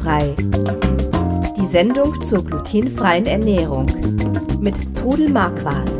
Glutenfrei. 0.00 0.34
Die 1.56 1.66
Sendung 1.66 2.20
zur 2.22 2.44
glutenfreien 2.44 3.26
Ernährung 3.26 3.86
mit 4.60 4.96
Trudel 4.96 5.28
Marquardt. 5.28 5.90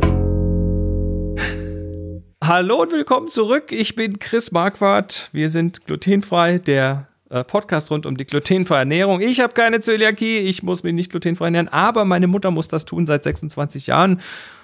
Hallo 2.43 2.83
und 2.83 2.93
willkommen 2.93 3.29
zurück. 3.29 3.73
Ich 3.73 3.95
bin 3.97 4.19
Chris 4.19 4.53
Marquardt. 4.53 5.29
Wir 5.33 5.51
sind 5.51 5.85
glutenfrei, 5.85 6.59
der 6.59 7.09
äh, 7.29 7.45
Podcast 7.45 7.91
rund 7.91 8.07
um 8.07 8.17
die 8.17 8.25
glutenfreie 8.25 8.81
Ernährung. 8.81 9.21
Ich 9.21 9.41
habe 9.41 9.53
keine 9.53 9.81
Zöliakie, 9.81 10.39
ich 10.39 10.63
muss 10.63 10.83
mich 10.83 10.95
nicht 10.95 11.11
glutenfrei 11.11 11.47
ernähren, 11.47 11.69
aber 11.69 12.07
meine 12.07 12.27
Mutter 12.27 12.51
muss 12.51 12.69
das 12.69 12.87
tun 12.87 13.05
seit 13.05 13.25
26 13.25 13.89
Jahren. 13.89 14.21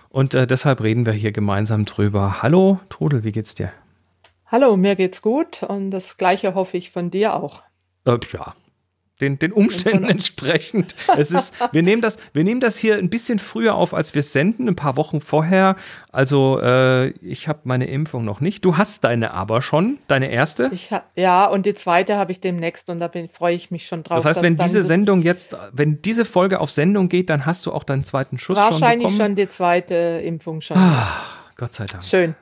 Und 0.09 0.35
äh, 0.35 0.47
deshalb 0.47 0.83
reden 0.83 1.05
wir 1.05 1.13
hier 1.13 1.33
gemeinsam 1.33 1.85
drüber. 1.85 2.43
Hallo, 2.43 2.81
Trudel, 2.89 3.23
wie 3.23 3.33
geht's 3.33 3.55
dir? 3.55 3.71
Hallo, 4.47 4.77
mir 4.77 4.97
geht's 4.97 5.21
gut 5.21 5.63
und 5.63 5.91
das 5.91 6.17
Gleiche 6.17 6.55
hoffe 6.55 6.79
ich 6.79 6.91
von 6.91 7.11
dir 7.11 7.35
auch. 7.35 7.63
Äh, 8.07 8.19
ja, 8.33 8.55
den, 9.21 9.39
den 9.39 9.53
Umständen 9.53 10.05
entsprechend. 10.09 10.95
Es 11.17 11.31
ist, 11.31 11.55
wir, 11.73 11.83
nehmen 11.83 12.03
das, 12.03 12.19
wir 12.33 12.45
nehmen 12.45 12.61
das 12.61 12.77
hier 12.77 12.97
ein 12.97 13.11
bisschen 13.11 13.39
früher 13.39 13.75
auf, 13.75 13.95
als 13.95 14.15
wir 14.15 14.23
senden, 14.23 14.69
ein 14.69 14.77
paar 14.77 14.97
Wochen 14.97 15.21
vorher. 15.21 15.77
Also 16.13 16.61
äh, 16.61 17.09
ich 17.21 17.49
habe 17.49 17.61
meine 17.65 17.87
Impfung 17.87 18.25
noch 18.25 18.41
nicht. 18.41 18.65
Du 18.65 18.77
hast 18.77 19.05
deine 19.05 19.33
aber 19.33 19.63
schon, 19.63 19.99
deine 20.09 20.31
erste? 20.31 20.69
Ich 20.73 20.91
ha 20.91 21.03
ja, 21.15 21.47
und 21.47 21.67
die 21.67 21.75
zweite 21.75 22.17
habe 22.17 22.33
ich 22.33 22.41
demnächst 22.41 22.91
und 22.91 23.01
da 23.01 23.11
freue 23.33 23.55
ich 23.55 23.71
mich 23.71 23.87
schon 23.87 24.03
drauf. 24.03 24.19
Das 24.19 24.25
heißt, 24.25 24.43
wenn 24.43 24.57
diese 24.57 24.83
Sendung 24.83 25.23
jetzt, 25.23 25.57
wenn 25.73 26.03
diese 26.03 26.25
Folge 26.25 26.61
auf 26.61 26.71
Sendung 26.71 27.09
geht, 27.09 27.31
dann 27.31 27.47
hast 27.47 27.65
du 27.67 27.73
auch 27.73 27.85
deinen 27.85 28.05
zweiten 28.05 28.39
Schuss 28.39 28.57
wahrscheinlich 28.57 28.79
schon 28.79 28.83
Wahrscheinlich 28.83 29.17
schon 29.17 29.35
die 29.37 29.49
zweite 29.49 29.95
Impfung 30.25 30.61
schon. 30.61 30.77
Ach, 30.79 31.55
Gott 31.57 31.73
sei 31.73 31.87
Dank. 31.87 32.05
Schön. 32.05 32.35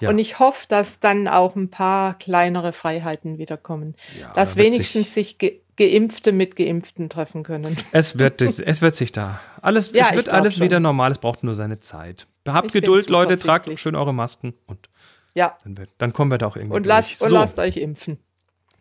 Ja. 0.00 0.08
Und 0.10 0.18
ich 0.18 0.38
hoffe, 0.38 0.66
dass 0.68 1.00
dann 1.00 1.28
auch 1.28 1.54
ein 1.56 1.70
paar 1.70 2.18
kleinere 2.18 2.72
Freiheiten 2.72 3.38
wiederkommen. 3.38 3.94
Ja, 4.20 4.32
dass 4.34 4.56
wenigstens 4.56 5.14
sich, 5.14 5.36
sich 5.40 5.61
Geimpfte 5.76 6.32
mit 6.32 6.56
Geimpften 6.56 7.08
treffen 7.08 7.42
können. 7.42 7.76
Es 7.92 8.18
wird, 8.18 8.42
es 8.42 8.82
wird 8.82 8.94
sich 8.94 9.12
da. 9.12 9.40
Alles, 9.60 9.92
ja, 9.92 10.08
es 10.10 10.16
wird 10.16 10.28
alles 10.28 10.54
schon. 10.54 10.64
wieder 10.64 10.80
normal, 10.80 11.12
es 11.12 11.18
braucht 11.18 11.44
nur 11.44 11.54
seine 11.54 11.80
Zeit. 11.80 12.26
Habt 12.46 12.68
ich 12.68 12.72
Geduld, 12.72 13.08
Leute, 13.08 13.38
tragt 13.38 13.78
schön 13.78 13.94
eure 13.94 14.12
Masken 14.12 14.54
und 14.66 14.88
ja. 15.34 15.56
dann, 15.64 15.78
wird, 15.78 15.90
dann 15.98 16.12
kommen 16.12 16.30
wir 16.30 16.38
da 16.38 16.46
auch 16.46 16.56
irgendwie. 16.56 16.76
Und, 16.76 16.86
lasst, 16.86 17.18
so. 17.18 17.26
und 17.26 17.32
lasst 17.32 17.58
euch 17.58 17.76
impfen. 17.76 18.18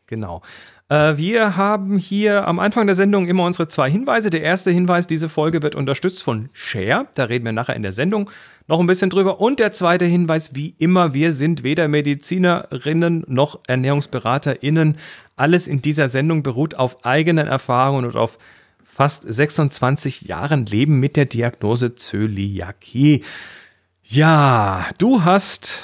Genau. 0.07 0.41
Äh, 0.89 1.15
wir 1.15 1.55
haben 1.55 1.97
hier 1.97 2.45
am 2.45 2.59
Anfang 2.59 2.85
der 2.85 2.97
Sendung 2.97 3.29
immer 3.29 3.45
unsere 3.45 3.69
zwei 3.69 3.89
Hinweise. 3.89 4.29
Der 4.29 4.41
erste 4.41 4.71
Hinweis, 4.71 5.07
diese 5.07 5.29
Folge 5.29 5.61
wird 5.61 5.73
unterstützt 5.73 6.21
von 6.21 6.49
Share. 6.51 7.07
Da 7.15 7.23
reden 7.23 7.45
wir 7.45 7.53
nachher 7.53 7.77
in 7.77 7.83
der 7.83 7.93
Sendung 7.93 8.29
noch 8.67 8.81
ein 8.81 8.87
bisschen 8.87 9.09
drüber. 9.09 9.39
Und 9.39 9.61
der 9.61 9.71
zweite 9.71 10.03
Hinweis, 10.03 10.53
wie 10.53 10.75
immer, 10.79 11.13
wir 11.13 11.31
sind 11.31 11.63
weder 11.63 11.87
Medizinerinnen 11.87 13.23
noch 13.27 13.61
Ernährungsberaterinnen. 13.67 14.97
Alles 15.41 15.67
in 15.67 15.81
dieser 15.81 16.07
Sendung 16.07 16.43
beruht 16.43 16.75
auf 16.75 17.03
eigenen 17.03 17.47
Erfahrungen 17.47 18.05
und 18.05 18.15
auf 18.15 18.37
fast 18.83 19.23
26 19.27 20.21
Jahren 20.21 20.67
Leben 20.67 20.99
mit 20.99 21.17
der 21.17 21.25
Diagnose 21.25 21.95
Zöliakie. 21.95 23.23
Ja, 24.03 24.87
du 24.99 25.23
hast 25.23 25.83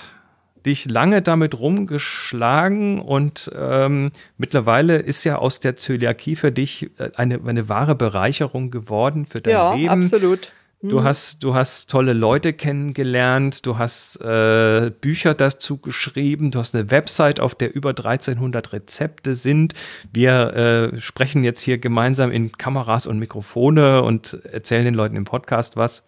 dich 0.64 0.88
lange 0.88 1.24
damit 1.24 1.60
rumgeschlagen 1.60 3.02
und 3.02 3.50
ähm, 3.58 4.12
mittlerweile 4.38 4.98
ist 4.98 5.24
ja 5.24 5.38
aus 5.38 5.60
der 5.60 5.76
Zöliakie 5.76 6.36
für 6.36 6.52
dich 6.52 6.92
äh, 7.00 7.10
eine, 7.16 7.40
eine 7.44 7.68
wahre 7.68 7.96
Bereicherung 7.96 8.70
geworden 8.70 9.26
für 9.26 9.42
dein 9.42 9.54
ja, 9.54 9.74
Leben. 9.74 9.86
Ja, 9.86 9.92
absolut. 9.92 10.52
Du 10.84 11.00
mhm. 11.00 11.06
hast, 11.06 11.44
du 11.44 11.56
hast 11.56 11.90
tolle 11.90 12.14
Leute 12.14 12.54
kennengelernt, 12.54 13.66
du 13.66 13.80
hast 13.80 14.22
äh, 14.22 14.92
Bücher 15.02 15.34
dazu 15.34 15.78
geschrieben, 15.78 16.52
du 16.52 16.60
hast 16.60 16.76
eine 16.76 16.92
Website, 16.92 17.40
auf 17.40 17.56
der 17.56 17.74
über 17.74 17.90
1300 17.90 18.74
Rezepte 18.74 19.34
sind. 19.34 19.74
Wir 20.14 20.94
äh, 20.94 21.02
sprechen 21.02 21.44
jetzt 21.44 21.62
hier 21.62 21.80
gemeinsam 21.80 22.32
in 22.32 22.52
Kameras 22.52 23.08
und 23.08 23.18
Mikrofone 23.18 24.04
und 24.04 24.38
erzählen 24.52 24.86
den 24.86 24.94
Leuten 24.94 25.16
im 25.16 25.26
Podcast 25.26 25.78
was. 25.78 26.04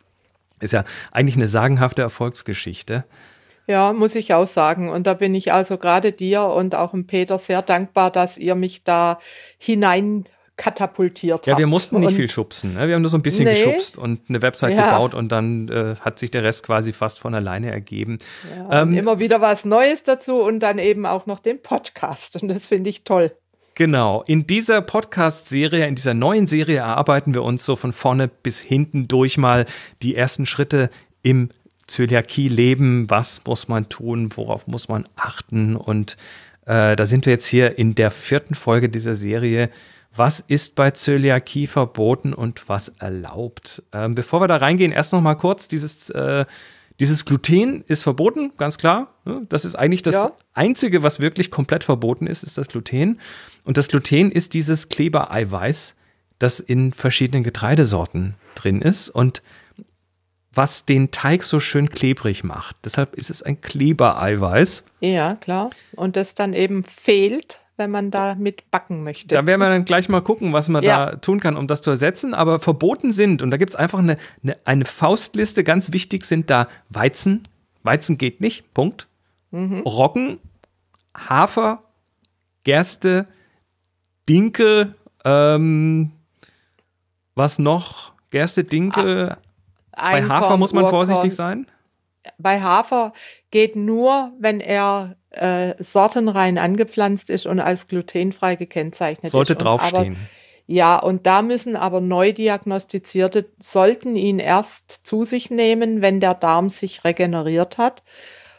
Ist 0.59 0.73
ja 0.73 0.83
eigentlich 1.11 1.35
eine 1.35 1.47
sagenhafte 1.47 2.03
Erfolgsgeschichte. 2.03 3.05
Ja, 3.65 3.91
muss 3.91 4.13
ich 4.13 4.35
auch 4.35 4.47
sagen. 4.47 4.89
Und 4.89 5.07
da 5.07 5.15
bin 5.15 5.33
ich 5.33 5.51
also 5.51 5.77
gerade 5.77 6.11
dir 6.11 6.44
und 6.44 6.75
auch 6.75 6.91
dem 6.91 7.07
Peter 7.07 7.39
sehr 7.39 7.63
dankbar, 7.63 8.11
dass 8.11 8.38
ihr 8.38 8.53
mich 8.53 8.83
da 8.83 9.19
hinein 9.57 10.25
katapultiert 10.59 11.47
Ja, 11.47 11.57
wir 11.57 11.67
mussten 11.67 11.99
nicht 12.01 12.09
und 12.09 12.15
viel 12.15 12.29
schubsen. 12.29 12.73
Ne? 12.73 12.87
Wir 12.87 12.95
haben 12.95 13.01
nur 13.01 13.09
so 13.09 13.17
ein 13.17 13.21
bisschen 13.21 13.45
nee. 13.45 13.53
geschubst 13.53 13.97
und 13.97 14.19
eine 14.27 14.41
Website 14.41 14.75
ja. 14.75 14.91
gebaut 14.91 15.15
und 15.15 15.31
dann 15.31 15.69
äh, 15.69 15.95
hat 16.01 16.19
sich 16.19 16.31
der 16.31 16.43
Rest 16.43 16.65
quasi 16.65 16.91
fast 16.91 17.19
von 17.19 17.33
alleine 17.33 17.71
ergeben. 17.71 18.17
Ja, 18.69 18.81
ähm, 18.81 18.97
immer 18.97 19.19
wieder 19.19 19.39
was 19.39 19.63
Neues 19.63 20.03
dazu 20.03 20.41
und 20.41 20.59
dann 20.59 20.77
eben 20.77 21.05
auch 21.05 21.25
noch 21.27 21.39
den 21.39 21.61
Podcast. 21.61 22.41
Und 22.41 22.49
das 22.49 22.65
finde 22.65 22.89
ich 22.89 23.05
toll. 23.05 23.31
Genau. 23.75 24.21
In 24.27 24.47
dieser 24.47 24.81
Podcast-Serie, 24.81 25.87
in 25.87 25.95
dieser 25.95 26.13
neuen 26.13 26.45
Serie 26.45 26.79
erarbeiten 26.79 27.33
wir 27.33 27.43
uns 27.43 27.63
so 27.63 27.77
von 27.77 27.93
vorne 27.93 28.27
bis 28.27 28.59
hinten 28.59 29.07
durch 29.07 29.37
mal 29.37 29.65
die 30.01 30.13
ersten 30.13 30.45
Schritte 30.45 30.89
im 31.23 31.51
Zöliakie 31.87 32.49
leben, 32.49 33.09
was 33.09 33.45
muss 33.45 33.69
man 33.69 33.87
tun, 33.87 34.31
worauf 34.35 34.67
muss 34.67 34.89
man 34.89 35.05
achten. 35.15 35.77
Und 35.77 36.17
äh, 36.65 36.97
da 36.97 37.05
sind 37.05 37.25
wir 37.25 37.31
jetzt 37.31 37.47
hier 37.47 37.79
in 37.79 37.95
der 37.95 38.11
vierten 38.11 38.55
Folge 38.55 38.89
dieser 38.89 39.15
Serie. 39.15 39.69
Was 40.19 40.41
ist 40.41 40.75
bei 40.75 40.91
Zöliakie 40.91 41.66
verboten 41.66 42.34
und 42.34 42.68
was 42.68 42.90
erlaubt? 42.90 43.84
Ähm, 43.94 44.16
bevor 44.16 44.41
wir 44.41 44.50
da 44.50 44.57
reingehen, 44.57 44.91
erst 44.91 45.13
noch 45.13 45.22
mal 45.22 45.35
kurz 45.35 45.69
dieses, 45.69 46.09
äh, 46.09 46.44
dieses 47.00 47.24
Gluten 47.24 47.85
ist 47.88 48.03
verboten, 48.03 48.52
ganz 48.57 48.78
klar. 48.78 49.13
Das 49.47 49.63
ist 49.63 49.75
eigentlich 49.75 50.02
das 50.02 50.16
ja. 50.16 50.34
Einzige, 50.53 51.03
was 51.03 51.22
wirklich 51.22 51.52
komplett 51.52 51.85
verboten 51.85 52.28
ist, 52.28 52.44
ist 52.44 52.57
das 52.57 52.68
Gluten. 52.68 53.22
Und 53.63 53.78
das 53.78 53.88
Gluten 53.88 54.30
ist 54.30 54.53
dieses 54.53 54.90
Klebereiweiß, 54.90 55.96
das 56.38 56.59
in 56.59 56.91
verschiedenen 56.91 57.46
Getreidesorten 57.46 58.36
drin 58.56 58.81
ist. 58.81 59.09
Und 59.09 59.41
was 60.53 60.84
den 60.84 61.12
Teig 61.12 61.44
so 61.44 61.62
schön 61.62 61.88
klebrig 61.88 62.44
macht. 62.44 62.75
Deshalb 62.84 63.16
ist 63.16 63.30
es 63.30 63.41
ein 63.41 63.62
Klebereiweiß. 63.62 64.84
Ja, 65.00 65.36
klar. 65.36 65.69
Und 65.96 66.18
das 66.18 66.36
dann 66.36 66.51
eben 66.51 66.84
fehlt, 66.84 67.62
wenn 67.79 67.90
man 67.90 68.12
da 68.12 68.35
mit 68.35 68.69
backen 68.69 69.03
möchte. 69.03 69.34
Da 69.34 69.47
werden 69.47 69.59
wir 69.59 69.69
dann 69.69 69.85
gleich 69.85 70.09
mal 70.09 70.22
gucken, 70.22 70.53
was 70.53 70.69
man 70.69 70.84
ja. 70.84 71.07
da 71.07 71.16
tun 71.16 71.40
kann, 71.40 71.57
um 71.57 71.67
das 71.67 71.81
zu 71.81 71.90
ersetzen. 71.90 72.34
Aber 72.34 72.59
verboten 72.59 73.12
sind, 73.12 73.41
und 73.41 73.50
da 73.50 73.57
gibt 73.57 73.72
es 73.72 73.75
einfach 73.75 74.00
eine, 74.00 74.17
eine, 74.44 74.57
eine, 74.66 74.85
Faustliste, 74.85 75.63
ganz 75.63 75.91
wichtig 75.91 76.25
sind 76.25 76.50
da 76.50 76.68
Weizen. 76.89 77.47
Weizen 77.84 78.18
geht 78.18 78.41
nicht, 78.41 78.73
Punkt. 78.73 79.07
Mhm. 79.51 79.81
Roggen, 79.81 80.38
Hafer, 81.18 81.81
Gerste, 82.63 83.28
Dinkel, 84.28 84.95
ähm, 85.25 86.12
was 87.34 87.57
noch? 87.57 88.13
Gerste, 88.29 88.63
Dinkel, 88.63 89.31
ah. 89.31 89.38
Bei 90.12 90.23
Hafer 90.23 90.57
muss 90.57 90.73
man 90.73 90.89
vorsichtig 90.89 91.34
sein? 91.35 91.68
Bei 92.38 92.62
Hafer 92.62 93.13
geht 93.51 93.75
nur, 93.75 94.34
wenn 94.40 94.59
er 94.59 95.16
äh, 95.31 95.75
sortenrein 95.81 96.57
angepflanzt 96.57 97.29
ist 97.29 97.45
und 97.45 97.59
als 97.59 97.88
glutenfrei 97.88 98.56
gekennzeichnet 98.56 99.31
Sollte 99.31 99.53
ist. 99.53 99.59
Sollte 99.59 99.81
draufstehen. 99.81 100.17
Ja, 100.72 100.97
und 101.00 101.25
da 101.25 101.41
müssen 101.41 101.75
aber 101.75 102.00
neu 102.00 102.31
diagnostizierte, 102.31 103.50
sollten 103.59 104.16
ihn 104.16 104.38
erst 104.38 104.91
zu 104.91 105.25
sich 105.25 105.50
nehmen, 105.50 106.03
wenn 106.03 106.19
der 106.19 106.35
Darm 106.35 106.69
sich 106.69 107.03
regeneriert 107.03 107.79
hat. 107.79 108.03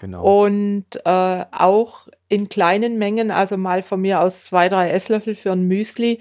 Genau. 0.00 0.42
Und 0.42 0.86
äh, 1.04 1.44
auch 1.52 2.08
in 2.28 2.48
kleinen 2.48 2.98
Mengen, 2.98 3.30
also 3.30 3.56
mal 3.56 3.84
von 3.84 4.00
mir 4.00 4.22
aus 4.22 4.44
zwei, 4.44 4.68
drei 4.68 4.90
Esslöffel 4.90 5.36
für 5.36 5.52
ein 5.52 5.68
Müsli. 5.68 6.20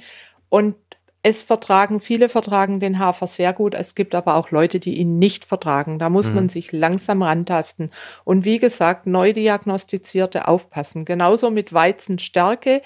Und 0.50 0.76
es 1.22 1.44
vertragen, 1.44 2.00
viele 2.00 2.30
vertragen 2.30 2.80
den 2.80 2.98
Hafer 2.98 3.28
sehr 3.28 3.52
gut. 3.52 3.74
Es 3.74 3.94
gibt 3.94 4.16
aber 4.16 4.36
auch 4.36 4.52
Leute, 4.52 4.80
die 4.80 4.98
ihn 4.98 5.20
nicht 5.20 5.46
vertragen. 5.46 6.00
Da 6.00 6.10
muss 6.10 6.30
mhm. 6.30 6.36
man 6.36 6.50
sich 6.50 6.72
langsam 6.72 7.22
rantasten. 7.22 7.92
Und 8.24 8.46
wie 8.46 8.60
gesagt, 8.60 9.06
neu 9.06 9.34
diagnostizierte 9.34 10.48
aufpassen. 10.48 11.04
Genauso 11.04 11.52
mit 11.52 11.74
Weizenstärke 11.74 12.82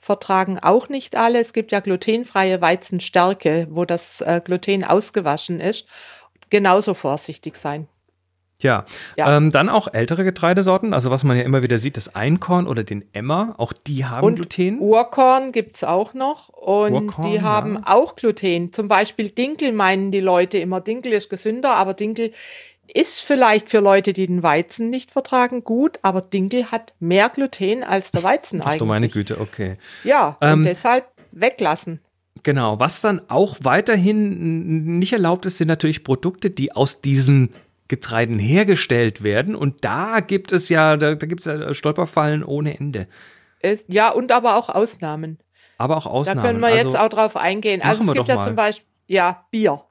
vertragen 0.00 0.58
auch 0.58 0.88
nicht 0.88 1.16
alle. 1.16 1.40
Es 1.40 1.52
gibt 1.52 1.70
ja 1.70 1.80
glutenfreie 1.80 2.60
Weizenstärke, 2.60 3.68
wo 3.70 3.84
das 3.84 4.20
äh, 4.22 4.40
Gluten 4.44 4.84
ausgewaschen 4.84 5.60
ist. 5.60 5.86
Genauso 6.50 6.94
vorsichtig 6.94 7.56
sein. 7.56 7.86
Ja, 8.60 8.84
ja. 9.16 9.36
Ähm, 9.36 9.52
dann 9.52 9.68
auch 9.68 9.86
ältere 9.92 10.24
Getreidesorten, 10.24 10.92
also 10.92 11.12
was 11.12 11.22
man 11.22 11.36
ja 11.36 11.44
immer 11.44 11.62
wieder 11.62 11.78
sieht, 11.78 11.96
das 11.96 12.16
Einkorn 12.16 12.66
oder 12.66 12.82
den 12.82 13.04
Emmer, 13.12 13.54
auch 13.58 13.72
die 13.72 14.04
haben 14.04 14.26
und 14.26 14.34
Gluten. 14.34 14.80
Urkorn 14.80 15.52
gibt 15.52 15.76
es 15.76 15.84
auch 15.84 16.12
noch 16.12 16.48
und 16.48 16.92
Urkorn, 16.92 17.30
die 17.30 17.40
haben 17.40 17.74
ja. 17.74 17.82
auch 17.86 18.16
Gluten. 18.16 18.72
Zum 18.72 18.88
Beispiel 18.88 19.28
Dinkel 19.28 19.72
meinen 19.72 20.10
die 20.10 20.20
Leute 20.20 20.58
immer, 20.58 20.80
Dinkel 20.80 21.12
ist 21.12 21.30
gesünder, 21.30 21.76
aber 21.76 21.94
Dinkel 21.94 22.32
ist 22.92 23.20
vielleicht 23.20 23.70
für 23.70 23.78
Leute, 23.78 24.12
die 24.12 24.26
den 24.26 24.42
Weizen 24.42 24.90
nicht 24.90 25.12
vertragen, 25.12 25.62
gut, 25.62 26.00
aber 26.02 26.20
Dinkel 26.20 26.72
hat 26.72 26.94
mehr 26.98 27.28
Gluten 27.28 27.84
als 27.84 28.10
der 28.10 28.24
Weizen 28.24 28.60
Ach, 28.62 28.66
eigentlich. 28.66 28.78
du 28.78 28.86
meine 28.86 29.08
Güte, 29.08 29.40
okay. 29.40 29.76
Ja, 30.02 30.36
ähm, 30.40 30.60
und 30.60 30.64
deshalb 30.64 31.06
weglassen. 31.30 32.00
Genau, 32.42 32.80
was 32.80 33.00
dann 33.00 33.20
auch 33.28 33.58
weiterhin 33.60 34.98
nicht 34.98 35.12
erlaubt 35.12 35.46
ist, 35.46 35.58
sind 35.58 35.68
natürlich 35.68 36.02
Produkte, 36.02 36.50
die 36.50 36.72
aus 36.72 37.00
diesen 37.00 37.50
Getreiden 37.88 38.38
hergestellt 38.38 39.22
werden. 39.22 39.54
Und 39.54 39.84
da 39.84 40.20
gibt 40.20 40.52
es 40.52 40.68
ja, 40.68 40.96
da, 40.96 41.14
da 41.14 41.26
gibt 41.26 41.40
es 41.40 41.46
ja 41.46 41.74
Stolperfallen 41.74 42.44
ohne 42.44 42.78
Ende. 42.78 43.08
Es, 43.60 43.84
ja, 43.88 44.10
und 44.10 44.30
aber 44.30 44.56
auch 44.56 44.68
Ausnahmen. 44.68 45.38
aber 45.78 45.96
auch 45.96 46.06
Ausnahmen. 46.06 46.42
Da 46.42 46.46
können 46.46 46.60
wir 46.60 46.68
also, 46.68 46.88
jetzt 46.88 46.98
auch 46.98 47.08
drauf 47.08 47.36
eingehen. 47.36 47.82
Also 47.82 48.04
es 48.04 48.12
gibt 48.12 48.28
ja 48.28 48.36
mal. 48.36 48.44
zum 48.44 48.56
Beispiel, 48.56 48.86
ja, 49.06 49.46
Bier. 49.50 49.82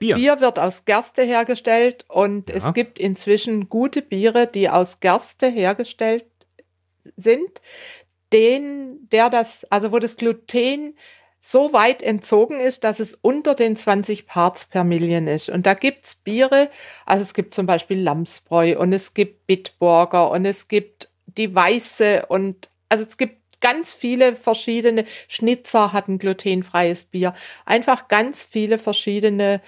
Bier. 0.00 0.16
Bier 0.16 0.40
wird 0.40 0.58
aus 0.58 0.84
Gerste 0.84 1.22
hergestellt 1.22 2.04
und 2.08 2.48
ja. 2.48 2.56
es 2.56 2.74
gibt 2.74 2.98
inzwischen 2.98 3.68
gute 3.68 4.02
Biere, 4.02 4.46
die 4.46 4.68
aus 4.68 5.00
Gerste 5.00 5.46
hergestellt 5.46 6.24
sind, 7.16 7.60
den, 8.32 9.08
der 9.10 9.30
das, 9.30 9.64
also 9.70 9.92
wo 9.92 9.98
das 9.98 10.16
Gluten 10.16 10.96
so 11.40 11.72
weit 11.72 12.02
entzogen 12.02 12.60
ist, 12.60 12.84
dass 12.84 13.00
es 13.00 13.14
unter 13.14 13.54
den 13.54 13.74
20 13.74 14.26
Parts 14.26 14.66
per 14.66 14.84
Million 14.84 15.26
ist. 15.26 15.48
Und 15.48 15.64
da 15.64 15.72
gibt 15.74 16.06
es 16.06 16.14
Biere, 16.14 16.70
also 17.06 17.22
es 17.22 17.32
gibt 17.32 17.54
zum 17.54 17.66
Beispiel 17.66 17.98
Lamsbräu 17.98 18.78
und 18.78 18.92
es 18.92 19.14
gibt 19.14 19.46
Bitburger 19.46 20.30
und 20.30 20.44
es 20.44 20.68
gibt 20.68 21.08
die 21.26 21.54
Weiße 21.54 22.26
und 22.26 22.68
also 22.90 23.04
es 23.04 23.16
gibt 23.16 23.40
ganz 23.60 23.92
viele 23.92 24.36
verschiedene, 24.36 25.04
Schnitzer 25.28 25.92
hat 25.92 26.08
ein 26.08 26.18
glutenfreies 26.18 27.06
Bier, 27.06 27.34
einfach 27.64 28.08
ganz 28.08 28.44
viele 28.44 28.78
verschiedene 28.78 29.60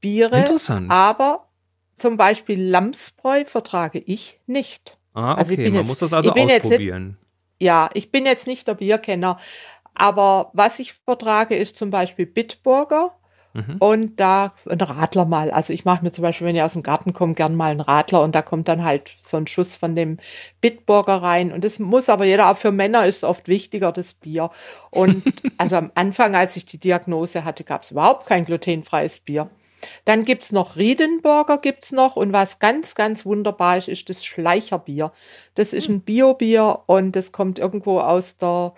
Biere. 0.00 0.38
Interessant. 0.38 0.90
Aber 0.90 1.48
zum 1.98 2.16
Beispiel 2.16 2.62
Lamsbräu 2.62 3.44
vertrage 3.44 3.98
ich 3.98 4.38
nicht. 4.46 4.96
Ah, 5.14 5.34
also 5.34 5.52
okay, 5.52 5.64
also 5.64 5.72
man 5.72 5.80
jetzt, 5.80 5.88
muss 5.88 5.98
das 5.98 6.14
also 6.14 6.30
ausprobieren. 6.32 7.16
Jetzt, 7.18 7.62
ja, 7.62 7.90
ich 7.94 8.10
bin 8.10 8.26
jetzt 8.26 8.46
nicht 8.46 8.68
der 8.68 8.74
Bierkenner, 8.74 9.38
aber 10.00 10.50
was 10.54 10.78
ich 10.78 10.94
vertrage, 10.94 11.54
ist 11.54 11.76
zum 11.76 11.90
Beispiel 11.90 12.24
Bitburger. 12.24 13.12
Mhm. 13.52 13.76
Und 13.80 14.20
da 14.20 14.54
ein 14.68 14.80
Radler 14.80 15.24
mal. 15.24 15.50
Also 15.50 15.72
ich 15.72 15.84
mache 15.84 16.04
mir 16.04 16.12
zum 16.12 16.22
Beispiel, 16.22 16.46
wenn 16.46 16.54
ich 16.54 16.62
aus 16.62 16.74
dem 16.74 16.84
Garten 16.84 17.12
komme, 17.12 17.34
gern 17.34 17.56
mal 17.56 17.70
einen 17.70 17.80
Radler 17.80 18.22
und 18.22 18.32
da 18.34 18.42
kommt 18.42 18.68
dann 18.68 18.84
halt 18.84 19.16
so 19.24 19.36
ein 19.36 19.48
Schuss 19.48 19.74
von 19.74 19.96
dem 19.96 20.18
Bitburger 20.60 21.16
rein. 21.20 21.52
Und 21.52 21.64
das 21.64 21.80
muss 21.80 22.08
aber 22.08 22.24
jeder, 22.24 22.48
auch 22.48 22.56
für 22.56 22.70
Männer 22.70 23.06
ist 23.06 23.24
oft 23.24 23.48
wichtiger, 23.48 23.90
das 23.90 24.14
Bier. 24.14 24.50
Und 24.90 25.24
also 25.58 25.76
am 25.76 25.90
Anfang, 25.96 26.36
als 26.36 26.56
ich 26.56 26.64
die 26.64 26.78
Diagnose 26.78 27.44
hatte, 27.44 27.64
gab 27.64 27.82
es 27.82 27.90
überhaupt 27.90 28.26
kein 28.26 28.44
glutenfreies 28.44 29.18
Bier. 29.20 29.50
Dann 30.04 30.24
gibt 30.24 30.44
es 30.44 30.52
noch 30.52 30.76
Riedenburger 30.76 31.58
gibt's 31.58 31.90
noch 31.90 32.16
und 32.16 32.32
was 32.32 32.58
ganz, 32.58 32.94
ganz 32.94 33.26
wunderbar 33.26 33.78
ist, 33.78 33.88
ist 33.88 34.08
das 34.08 34.24
Schleicherbier. 34.24 35.12
Das 35.54 35.72
ist 35.72 35.88
hm. 35.88 35.96
ein 35.96 36.00
Biobier 36.02 36.80
und 36.86 37.16
das 37.16 37.32
kommt 37.32 37.58
irgendwo 37.58 37.98
aus 37.98 38.36
der 38.36 38.74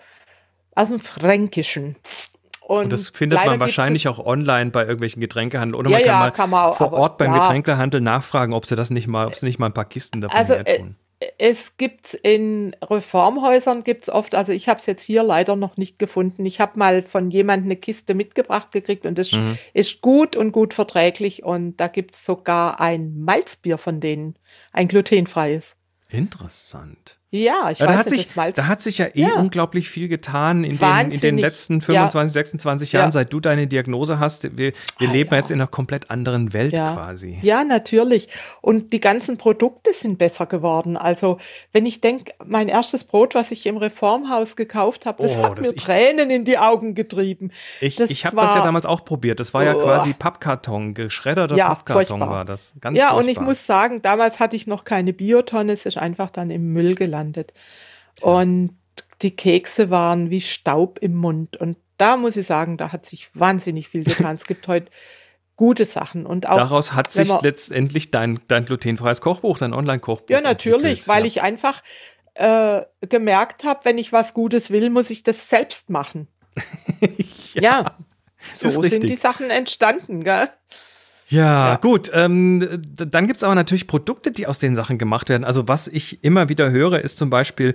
aus 0.75 0.89
dem 0.89 0.99
Fränkischen. 0.99 1.95
Und, 2.61 2.85
und, 2.85 2.93
das 2.93 3.09
findet 3.09 3.45
man 3.45 3.59
wahrscheinlich 3.59 4.07
auch 4.07 4.25
online 4.25 4.71
bei 4.71 4.81
irgendwelchen 4.83 5.19
Getränkehandeln. 5.19 5.75
Oder 5.75 5.89
ja, 5.89 5.97
man 5.97 6.03
kann 6.03 6.13
ja, 6.13 6.19
mal 6.19 6.31
kann 6.31 6.49
man 6.49 6.65
auch, 6.65 6.77
vor 6.77 6.93
Ort 6.93 7.17
beim 7.17 7.35
ja. 7.35 7.43
Getränkehandel 7.43 8.01
nachfragen, 8.01 8.53
ob 8.53 8.65
sie 8.65 8.75
das 8.75 8.89
nicht 8.89 9.07
mal, 9.07 9.27
ob 9.27 9.35
sie 9.35 9.45
nicht 9.45 9.59
mal 9.59 9.67
ein 9.67 9.73
paar 9.73 9.85
Kisten 9.85 10.21
davon 10.21 10.37
also, 10.37 10.53
her 10.55 10.65
tun. 10.65 10.95
Äh, 11.19 11.27
es 11.37 11.77
gibt 11.77 12.13
in 12.13 12.75
Reformhäusern 12.81 13.83
gibt 13.83 14.03
es 14.03 14.09
oft, 14.09 14.35
also 14.35 14.51
ich 14.51 14.69
habe 14.69 14.79
es 14.79 14.85
jetzt 14.85 15.03
hier 15.03 15.23
leider 15.23 15.55
noch 15.55 15.77
nicht 15.77 15.99
gefunden. 15.99 16.45
Ich 16.45 16.59
habe 16.59 16.79
mal 16.79 17.03
von 17.03 17.31
jemandem 17.31 17.67
eine 17.67 17.75
Kiste 17.75 18.13
mitgebracht 18.13 18.71
gekriegt 18.71 19.05
und 19.05 19.17
das 19.17 19.31
mhm. 19.31 19.57
ist 19.73 20.01
gut 20.01 20.35
und 20.35 20.51
gut 20.51 20.73
verträglich. 20.73 21.43
Und 21.43 21.77
da 21.77 21.87
gibt 21.87 22.15
es 22.15 22.25
sogar 22.25 22.79
ein 22.79 23.19
Malzbier 23.19 23.77
von 23.77 23.99
denen, 23.99 24.37
ein 24.71 24.87
glutenfreies. 24.87 25.75
Interessant. 26.09 27.19
Ja, 27.33 27.71
ich 27.71 27.79
ja, 27.79 27.87
weiß 27.87 27.93
da 27.93 27.99
hat 27.99 28.11
nicht, 28.11 28.27
sich, 28.31 28.53
Da 28.53 28.67
hat 28.67 28.81
sich 28.83 28.99
ja 28.99 29.07
eh 29.07 29.21
ja. 29.21 29.39
unglaublich 29.39 29.89
viel 29.89 30.07
getan 30.07 30.63
in 30.63 30.77
den, 30.77 31.11
in 31.11 31.19
den, 31.19 31.37
letzten 31.39 31.81
25, 31.81 32.35
ja. 32.35 32.43
26 32.43 32.91
Jahren, 32.91 33.11
seit 33.11 33.33
du 33.33 33.39
deine 33.39 33.65
Diagnose 33.65 34.19
hast. 34.19 34.55
Wir, 34.55 34.71
wir 34.99 35.07
leben 35.07 35.33
jetzt 35.33 35.49
in 35.49 35.59
einer 35.59 35.65
komplett 35.65 36.11
anderen 36.11 36.53
Welt 36.53 36.75
quasi. 36.75 37.39
Ja, 37.41 37.63
natürlich. 37.63 38.27
Und 38.61 38.93
die 38.93 38.99
ganzen 38.99 39.39
Produkte 39.39 39.93
sind 39.93 40.19
besser 40.19 40.45
geworden. 40.45 40.95
Also, 40.95 41.39
wenn 41.71 41.87
ich 41.87 42.01
denke, 42.01 42.33
mein 42.45 42.67
erstes 42.67 43.03
Brot, 43.03 43.33
was 43.33 43.49
ich 43.49 43.65
im 43.65 43.77
Reformhaus 43.77 44.55
gekauft 44.55 45.07
habe, 45.07 45.23
das 45.23 45.35
oh, 45.35 45.41
hat 45.41 45.57
das 45.57 45.69
mir 45.69 45.75
ich, 45.75 45.83
Tränen 45.83 46.29
in 46.29 46.45
die 46.45 46.59
Augen 46.59 46.93
getrieben. 46.93 47.49
Ich, 47.81 47.99
ich 47.99 48.27
habe 48.27 48.35
das 48.35 48.53
ja 48.53 48.63
damals 48.63 48.85
auch 48.85 49.05
probiert. 49.05 49.39
Das 49.39 49.55
war 49.55 49.63
oh. 49.63 49.65
ja 49.65 49.73
quasi 49.73 50.13
Pappkarton, 50.13 50.93
geschredderter 50.93 51.55
Pappkarton 51.55 52.05
furchtbar. 52.05 52.29
war 52.29 52.45
das. 52.45 52.75
Ganz 52.79 52.95
ja, 52.95 53.05
furchtbar. 53.05 53.23
und 53.23 53.29
ich 53.29 53.39
muss 53.39 53.65
sagen, 53.65 54.03
damals 54.03 54.39
hatte 54.39 54.55
ich 54.55 54.67
noch 54.67 54.83
keine 54.83 55.13
Biotonne. 55.13 55.73
Es 55.73 55.87
ist 55.87 55.97
einfach 55.97 56.29
dann 56.29 56.51
im 56.51 56.73
Müll 56.73 56.93
gelandet 56.93 57.22
Tja. 57.31 58.27
Und 58.27 58.75
die 59.21 59.35
Kekse 59.35 59.89
waren 59.89 60.29
wie 60.29 60.41
Staub 60.41 60.99
im 60.99 61.15
Mund. 61.15 61.57
Und 61.57 61.77
da 61.97 62.17
muss 62.17 62.35
ich 62.35 62.45
sagen, 62.45 62.77
da 62.77 62.91
hat 62.91 63.05
sich 63.05 63.29
wahnsinnig 63.33 63.87
viel 63.87 64.03
getan. 64.03 64.35
es 64.35 64.45
gibt 64.45 64.67
heute 64.67 64.91
gute 65.55 65.85
Sachen. 65.85 66.25
Und 66.25 66.47
auch, 66.47 66.57
Daraus 66.57 66.93
hat 66.93 67.11
sich 67.11 67.31
letztendlich 67.41 68.11
dein, 68.11 68.39
dein 68.47 68.65
glutenfreies 68.65 69.21
Kochbuch, 69.21 69.57
dein 69.57 69.73
Online-Kochbuch. 69.73 70.29
Ja, 70.29 70.41
natürlich, 70.41 71.07
weil 71.07 71.21
ja. 71.21 71.27
ich 71.27 71.41
einfach 71.41 71.81
äh, 72.33 72.81
gemerkt 73.01 73.63
habe, 73.63 73.81
wenn 73.83 73.97
ich 73.97 74.11
was 74.11 74.33
Gutes 74.33 74.71
will, 74.71 74.89
muss 74.89 75.09
ich 75.09 75.23
das 75.23 75.49
selbst 75.49 75.89
machen. 75.89 76.27
ja, 77.53 77.61
ja, 77.61 77.95
so 78.55 78.83
sind 78.83 79.03
die 79.03 79.15
Sachen 79.15 79.49
entstanden, 79.49 80.23
gell? 80.23 80.49
Ja, 81.33 81.69
ja, 81.69 81.75
gut. 81.77 82.11
Ähm, 82.13 82.67
dann 82.95 83.25
gibt 83.25 83.37
es 83.37 83.43
aber 83.43 83.55
natürlich 83.55 83.87
Produkte, 83.87 84.31
die 84.31 84.45
aus 84.45 84.59
den 84.59 84.75
Sachen 84.75 84.99
gemacht 84.99 85.29
werden. 85.29 85.43
Also 85.43 85.67
was 85.67 85.87
ich 85.87 86.23
immer 86.23 86.47
wieder 86.47 86.69
höre, 86.69 86.99
ist 86.99 87.17
zum 87.17 87.31
Beispiel, 87.31 87.73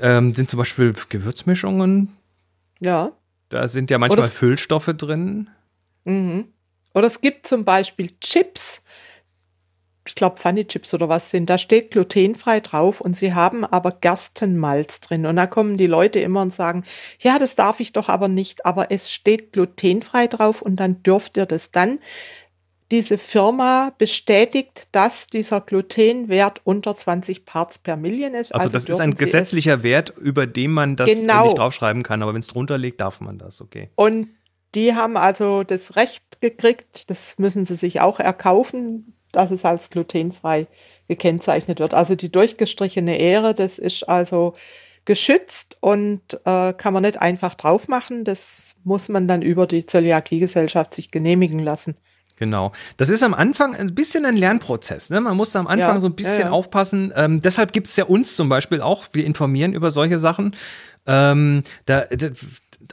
ähm, 0.00 0.34
sind 0.34 0.48
zum 0.48 0.58
Beispiel 0.58 0.94
Gewürzmischungen. 1.08 2.16
Ja. 2.80 3.12
Da 3.50 3.68
sind 3.68 3.90
ja 3.90 3.98
manchmal 3.98 4.28
Füllstoffe 4.28 4.92
drin. 4.96 5.50
Mhm. 6.04 6.48
Oder 6.94 7.06
es 7.06 7.20
gibt 7.20 7.46
zum 7.46 7.66
Beispiel 7.66 8.10
Chips. 8.20 8.82
Ich 10.06 10.14
glaube, 10.14 10.40
Funny 10.40 10.66
Chips 10.66 10.94
oder 10.94 11.10
was 11.10 11.28
sind. 11.28 11.50
Da 11.50 11.58
steht 11.58 11.90
glutenfrei 11.90 12.60
drauf 12.60 13.02
und 13.02 13.14
sie 13.14 13.34
haben 13.34 13.66
aber 13.66 13.92
Gerstenmalz 13.92 15.00
drin. 15.00 15.26
Und 15.26 15.36
da 15.36 15.46
kommen 15.46 15.76
die 15.76 15.86
Leute 15.86 16.20
immer 16.20 16.40
und 16.40 16.54
sagen, 16.54 16.84
ja, 17.20 17.38
das 17.38 17.54
darf 17.54 17.80
ich 17.80 17.92
doch 17.92 18.08
aber 18.08 18.28
nicht. 18.28 18.64
Aber 18.64 18.90
es 18.90 19.12
steht 19.12 19.52
glutenfrei 19.52 20.26
drauf 20.26 20.62
und 20.62 20.76
dann 20.76 21.02
dürft 21.02 21.36
ihr 21.36 21.44
das 21.44 21.70
dann 21.70 21.98
diese 22.90 23.18
Firma 23.18 23.92
bestätigt, 23.98 24.88
dass 24.92 25.26
dieser 25.26 25.60
Glutenwert 25.60 26.62
unter 26.64 26.94
20 26.94 27.44
Parts 27.44 27.78
per 27.78 27.96
Million 27.96 28.34
ist. 28.34 28.54
Also, 28.54 28.64
also 28.64 28.72
das 28.72 28.88
ist 28.88 29.00
ein 29.00 29.14
gesetzlicher 29.14 29.82
Wert, 29.82 30.14
über 30.16 30.46
den 30.46 30.72
man 30.72 30.96
das 30.96 31.10
genau. 31.10 31.44
nicht 31.44 31.58
draufschreiben 31.58 32.02
kann, 32.02 32.22
aber 32.22 32.32
wenn 32.32 32.40
es 32.40 32.46
drunter 32.46 32.78
liegt, 32.78 33.00
darf 33.00 33.20
man 33.20 33.38
das, 33.38 33.60
okay. 33.60 33.90
Und 33.94 34.28
die 34.74 34.94
haben 34.94 35.16
also 35.16 35.64
das 35.64 35.96
Recht 35.96 36.40
gekriegt, 36.40 37.10
das 37.10 37.34
müssen 37.38 37.64
sie 37.64 37.74
sich 37.74 38.00
auch 38.00 38.20
erkaufen, 38.20 39.14
dass 39.32 39.50
es 39.50 39.64
als 39.64 39.90
glutenfrei 39.90 40.66
gekennzeichnet 41.08 41.80
wird. 41.80 41.94
Also 41.94 42.14
die 42.14 42.30
durchgestrichene 42.32 43.18
Ehre, 43.18 43.54
das 43.54 43.78
ist 43.78 44.08
also 44.08 44.54
geschützt 45.04 45.76
und 45.80 46.20
äh, 46.44 46.72
kann 46.74 46.92
man 46.92 47.02
nicht 47.02 47.18
einfach 47.18 47.54
drauf 47.54 47.88
machen. 47.88 48.24
Das 48.24 48.76
muss 48.84 49.08
man 49.08 49.26
dann 49.26 49.42
über 49.42 49.66
die 49.66 49.86
Zöliakiegesellschaft 49.86 50.92
sich 50.92 51.10
genehmigen 51.10 51.58
lassen. 51.58 51.96
Genau. 52.38 52.72
Das 52.96 53.08
ist 53.08 53.22
am 53.22 53.34
Anfang 53.34 53.74
ein 53.74 53.94
bisschen 53.94 54.24
ein 54.24 54.36
Lernprozess. 54.36 55.10
Ne? 55.10 55.20
Man 55.20 55.36
muss 55.36 55.52
da 55.52 55.60
am 55.60 55.66
Anfang 55.66 55.96
ja, 55.96 56.00
so 56.00 56.06
ein 56.06 56.14
bisschen 56.14 56.40
ja, 56.40 56.46
ja. 56.46 56.50
aufpassen. 56.50 57.12
Ähm, 57.16 57.40
deshalb 57.40 57.72
gibt 57.72 57.88
es 57.88 57.96
ja 57.96 58.04
uns 58.04 58.36
zum 58.36 58.48
Beispiel 58.48 58.80
auch, 58.80 59.06
wir 59.12 59.24
informieren 59.24 59.72
über 59.72 59.90
solche 59.90 60.18
Sachen. 60.18 60.54
Ähm, 61.06 61.62
da, 61.86 62.04
da, 62.04 62.28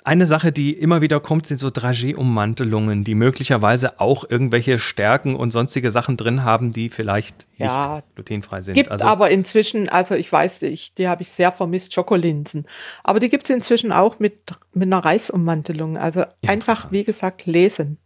eine 0.03 0.25
Sache, 0.25 0.51
die 0.51 0.73
immer 0.73 1.01
wieder 1.01 1.19
kommt, 1.19 1.47
sind 1.47 1.57
so 1.57 1.69
Dragé-Ummantelungen, 1.69 3.03
die 3.03 3.15
möglicherweise 3.15 3.99
auch 3.99 4.25
irgendwelche 4.27 4.79
Stärken 4.79 5.35
und 5.35 5.51
sonstige 5.51 5.91
Sachen 5.91 6.17
drin 6.17 6.43
haben, 6.43 6.71
die 6.71 6.89
vielleicht 6.89 7.47
ja, 7.57 7.97
nicht 7.97 8.15
glutenfrei 8.15 8.61
sind. 8.61 8.75
Gibt 8.75 8.89
also, 8.89 9.05
aber 9.05 9.29
inzwischen, 9.29 9.89
also 9.89 10.15
ich 10.15 10.31
weiß, 10.31 10.63
ich, 10.63 10.93
die 10.93 11.07
habe 11.07 11.21
ich 11.21 11.29
sehr 11.29 11.51
vermisst, 11.51 11.93
Schokolinsen. 11.93 12.65
Aber 13.03 13.19
die 13.19 13.29
gibt 13.29 13.49
es 13.49 13.55
inzwischen 13.55 13.91
auch 13.91 14.19
mit, 14.19 14.39
mit 14.73 14.87
einer 14.87 15.03
Reisummantelung. 15.05 15.97
Also 15.97 16.25
einfach, 16.45 16.91
wie 16.91 17.03
gesagt, 17.03 17.45
lesen. 17.45 17.97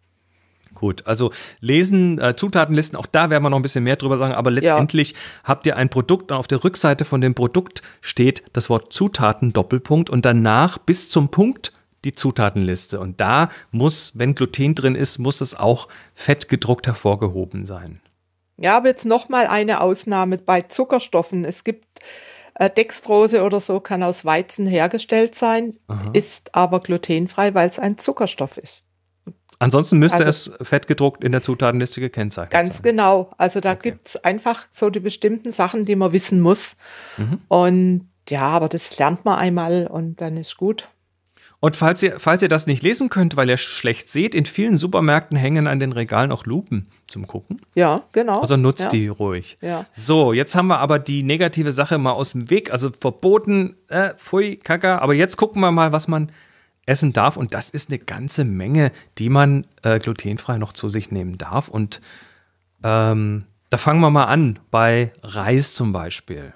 Gut, 0.75 1.07
also 1.07 1.31
lesen, 1.59 2.19
äh, 2.19 2.35
Zutatenlisten, 2.35 2.97
auch 2.97 3.05
da 3.05 3.29
werden 3.29 3.43
wir 3.43 3.49
noch 3.49 3.59
ein 3.59 3.63
bisschen 3.63 3.83
mehr 3.83 3.95
drüber 3.95 4.17
sagen, 4.17 4.33
aber 4.33 4.51
letztendlich 4.51 5.11
ja. 5.11 5.17
habt 5.43 5.65
ihr 5.65 5.75
ein 5.75 5.89
Produkt 5.89 6.31
und 6.31 6.37
auf 6.37 6.47
der 6.47 6.63
Rückseite 6.63 7.05
von 7.05 7.21
dem 7.21 7.35
Produkt 7.35 7.81
steht 8.01 8.43
das 8.53 8.69
Wort 8.69 8.93
Zutaten 8.93 9.51
Doppelpunkt 9.51 10.09
und 10.09 10.25
danach 10.25 10.77
bis 10.77 11.09
zum 11.09 11.29
Punkt 11.29 11.73
die 12.05 12.13
Zutatenliste. 12.13 12.99
Und 12.99 13.19
da 13.19 13.49
muss, 13.71 14.13
wenn 14.15 14.35
Gluten 14.35 14.75
drin 14.75 14.95
ist, 14.95 15.17
muss 15.17 15.41
es 15.41 15.55
auch 15.55 15.87
fett 16.13 16.49
gedruckt 16.49 16.87
hervorgehoben 16.87 17.65
sein. 17.65 18.01
Ja, 18.57 18.77
aber 18.77 18.89
jetzt 18.89 19.05
nochmal 19.05 19.47
eine 19.47 19.81
Ausnahme 19.81 20.37
bei 20.37 20.61
Zuckerstoffen. 20.61 21.45
Es 21.45 21.63
gibt 21.63 21.85
äh, 22.55 22.69
Dextrose 22.69 23.43
oder 23.43 23.59
so, 23.59 23.79
kann 23.79 24.03
aus 24.03 24.25
Weizen 24.25 24.67
hergestellt 24.67 25.33
sein, 25.33 25.77
Aha. 25.87 26.11
ist 26.13 26.55
aber 26.55 26.81
glutenfrei, 26.81 27.53
weil 27.53 27.69
es 27.69 27.79
ein 27.79 27.97
Zuckerstoff 27.97 28.57
ist. 28.57 28.85
Ansonsten 29.59 29.99
müsste 29.99 30.25
also, 30.25 30.53
es 30.53 30.67
fettgedruckt 30.67 31.23
in 31.23 31.33
der 31.33 31.43
Zutatenliste 31.43 31.99
gekennzeichnet 31.99 32.51
ganz 32.51 32.77
sein. 32.77 32.83
Ganz 32.83 32.83
genau. 32.83 33.31
Also 33.37 33.59
da 33.59 33.73
okay. 33.73 33.91
gibt 33.91 34.07
es 34.07 34.15
einfach 34.23 34.67
so 34.71 34.89
die 34.89 35.01
bestimmten 35.01 35.51
Sachen, 35.51 35.85
die 35.85 35.97
man 35.97 36.13
wissen 36.13 36.39
muss. 36.39 36.77
Mhm. 37.17 37.39
Und 37.49 38.09
ja, 38.29 38.47
aber 38.47 38.69
das 38.69 38.97
lernt 38.97 39.25
man 39.25 39.37
einmal 39.37 39.87
und 39.87 40.21
dann 40.21 40.37
ist 40.37 40.55
gut. 40.55 40.87
Und 41.61 41.75
falls 41.75 42.01
ihr, 42.01 42.19
falls 42.19 42.41
ihr 42.41 42.47
das 42.47 42.67
nicht 42.67 42.83
lesen 42.83 43.09
könnt, 43.09 43.35
weil 43.35 43.49
ihr 43.49 43.57
schlecht 43.57 44.09
seht, 44.09 44.33
in 44.33 44.45
vielen 44.45 44.77
Supermärkten 44.77 45.37
hängen 45.37 45.67
an 45.67 45.81
den 45.81 45.91
Regalen 45.91 46.31
auch 46.31 46.45
Lupen 46.45 46.87
zum 47.07 47.27
Gucken. 47.27 47.59
Ja, 47.75 48.03
genau. 48.13 48.39
Also 48.39 48.55
nutzt 48.55 48.85
ja. 48.85 48.89
die 48.89 49.07
ruhig. 49.09 49.57
Ja. 49.59 49.85
So, 49.93 50.31
jetzt 50.31 50.55
haben 50.55 50.67
wir 50.67 50.79
aber 50.79 50.99
die 50.99 51.21
negative 51.21 51.73
Sache 51.73 51.97
mal 51.97 52.13
aus 52.13 52.31
dem 52.31 52.49
Weg. 52.49 52.71
Also 52.71 52.91
verboten, 52.97 53.75
äh, 53.89 54.13
pfui, 54.15 54.55
kacke. 54.55 55.01
Aber 55.01 55.13
jetzt 55.13 55.35
gucken 55.35 55.61
wir 55.61 55.71
mal, 55.71 55.91
was 55.91 56.07
man 56.07 56.31
essen 56.89 57.13
darf. 57.13 57.37
Und 57.37 57.53
das 57.53 57.69
ist 57.69 57.89
eine 57.89 57.99
ganze 57.99 58.43
Menge, 58.43 58.91
die 59.17 59.29
man 59.29 59.65
äh, 59.83 59.99
glutenfrei 59.99 60.57
noch 60.57 60.73
zu 60.73 60.89
sich 60.89 61.11
nehmen 61.11 61.37
darf. 61.37 61.69
Und 61.69 62.01
ähm, 62.83 63.45
da 63.69 63.77
fangen 63.77 64.01
wir 64.01 64.09
mal 64.09 64.25
an 64.25 64.59
bei 64.71 65.13
Reis 65.21 65.73
zum 65.73 65.93
Beispiel. 65.93 66.53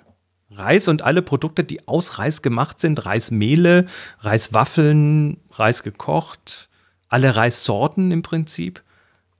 Reis 0.49 0.87
und 0.87 1.01
alle 1.01 1.21
Produkte, 1.21 1.63
die 1.63 1.87
aus 1.87 2.19
Reis 2.19 2.41
gemacht 2.41 2.79
sind, 2.79 3.05
Reismehle, 3.05 3.85
Reiswaffeln, 4.19 5.37
Reis 5.51 5.83
gekocht, 5.83 6.69
alle 7.07 7.35
Reissorten 7.35 8.11
im 8.11 8.21
Prinzip, 8.21 8.83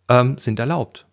ähm, 0.09 0.37
sind 0.37 0.59
erlaubt. 0.59 1.05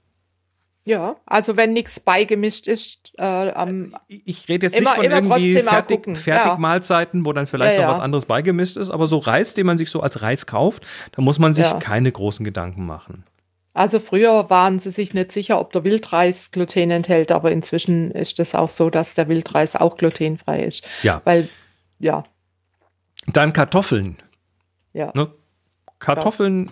Ja, 0.84 1.16
also 1.26 1.56
wenn 1.56 1.72
nichts 1.72 2.00
beigemischt 2.00 2.66
ist. 2.66 3.12
Äh, 3.18 3.48
ähm, 3.48 3.94
ich 4.08 4.48
rede 4.48 4.66
jetzt 4.66 4.76
immer, 4.76 4.96
nicht 4.96 5.04
von 5.04 5.12
irgendwie 5.12 5.62
Fertig, 5.62 6.16
Fertigmahlzeiten, 6.16 7.20
ja. 7.20 7.26
wo 7.26 7.32
dann 7.32 7.46
vielleicht 7.46 7.74
ja, 7.74 7.82
ja. 7.82 7.86
noch 7.86 7.94
was 7.94 8.02
anderes 8.02 8.24
beigemischt 8.24 8.76
ist, 8.76 8.90
aber 8.90 9.06
so 9.06 9.18
Reis, 9.18 9.54
den 9.54 9.66
man 9.66 9.76
sich 9.76 9.90
so 9.90 10.00
als 10.00 10.22
Reis 10.22 10.46
kauft, 10.46 10.86
da 11.12 11.22
muss 11.22 11.38
man 11.38 11.52
sich 11.52 11.66
keine 11.80 12.10
großen 12.10 12.44
Gedanken 12.44 12.86
machen. 12.86 13.24
Also 13.72 14.00
früher 14.00 14.50
waren 14.50 14.80
sie 14.80 14.90
sich 14.90 15.14
nicht 15.14 15.32
sicher, 15.32 15.60
ob 15.60 15.72
der 15.72 15.84
Wildreis 15.84 16.50
Gluten 16.50 16.90
enthält, 16.90 17.30
aber 17.30 17.52
inzwischen 17.52 18.10
ist 18.10 18.40
es 18.40 18.54
auch 18.54 18.70
so, 18.70 18.90
dass 18.90 19.14
der 19.14 19.28
Wildreis 19.28 19.76
auch 19.76 19.96
glutenfrei 19.96 20.64
ist. 20.64 20.84
Ja. 21.02 21.20
Weil, 21.24 21.48
ja. 21.98 22.24
Dann 23.26 23.52
Kartoffeln. 23.52 24.16
Ja. 24.92 25.12
Ne? 25.14 25.28
Kartoffeln 26.00 26.70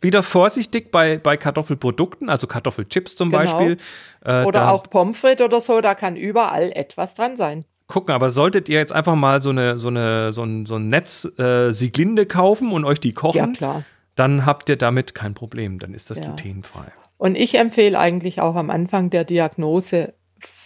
wieder 0.00 0.22
vorsichtig 0.22 0.90
bei, 0.90 1.18
bei 1.18 1.36
Kartoffelprodukten, 1.36 2.28
also 2.30 2.46
Kartoffelchips 2.46 3.16
zum 3.16 3.30
genau. 3.30 3.42
Beispiel. 3.42 3.78
Äh, 4.24 4.44
oder 4.44 4.72
auch 4.72 4.84
Pommes 4.84 5.18
frites 5.18 5.44
oder 5.44 5.60
so, 5.60 5.80
da 5.80 5.94
kann 5.94 6.16
überall 6.16 6.72
etwas 6.72 7.14
dran 7.14 7.36
sein. 7.36 7.64
Gucken, 7.86 8.14
aber 8.14 8.30
solltet 8.30 8.68
ihr 8.68 8.78
jetzt 8.78 8.92
einfach 8.92 9.14
mal 9.14 9.42
so, 9.42 9.50
eine, 9.50 9.78
so, 9.78 9.88
eine, 9.88 10.32
so 10.32 10.42
ein, 10.42 10.64
so 10.64 10.76
ein 10.76 10.88
Netz 10.88 11.26
äh, 11.38 11.70
Sieglinde 11.70 12.24
kaufen 12.26 12.72
und 12.72 12.84
euch 12.84 12.98
die 12.98 13.12
kochen, 13.12 13.56
ja, 13.60 13.82
dann 14.16 14.46
habt 14.46 14.68
ihr 14.68 14.76
damit 14.76 15.14
kein 15.14 15.34
Problem, 15.34 15.78
dann 15.78 15.92
ist 15.92 16.10
das 16.10 16.18
ja. 16.18 16.24
glutenfrei. 16.24 16.86
Und 17.18 17.36
ich 17.36 17.56
empfehle 17.56 17.98
eigentlich 17.98 18.40
auch 18.40 18.54
am 18.56 18.70
Anfang 18.70 19.10
der 19.10 19.24
Diagnose, 19.24 20.14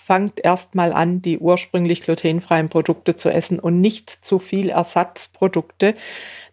fangt 0.08 0.42
erstmal 0.42 0.94
an, 0.94 1.20
die 1.20 1.38
ursprünglich 1.38 2.00
glutenfreien 2.00 2.70
Produkte 2.70 3.16
zu 3.16 3.28
essen 3.28 3.58
und 3.58 3.82
nicht 3.82 4.08
zu 4.08 4.38
viel 4.38 4.70
Ersatzprodukte. 4.70 5.92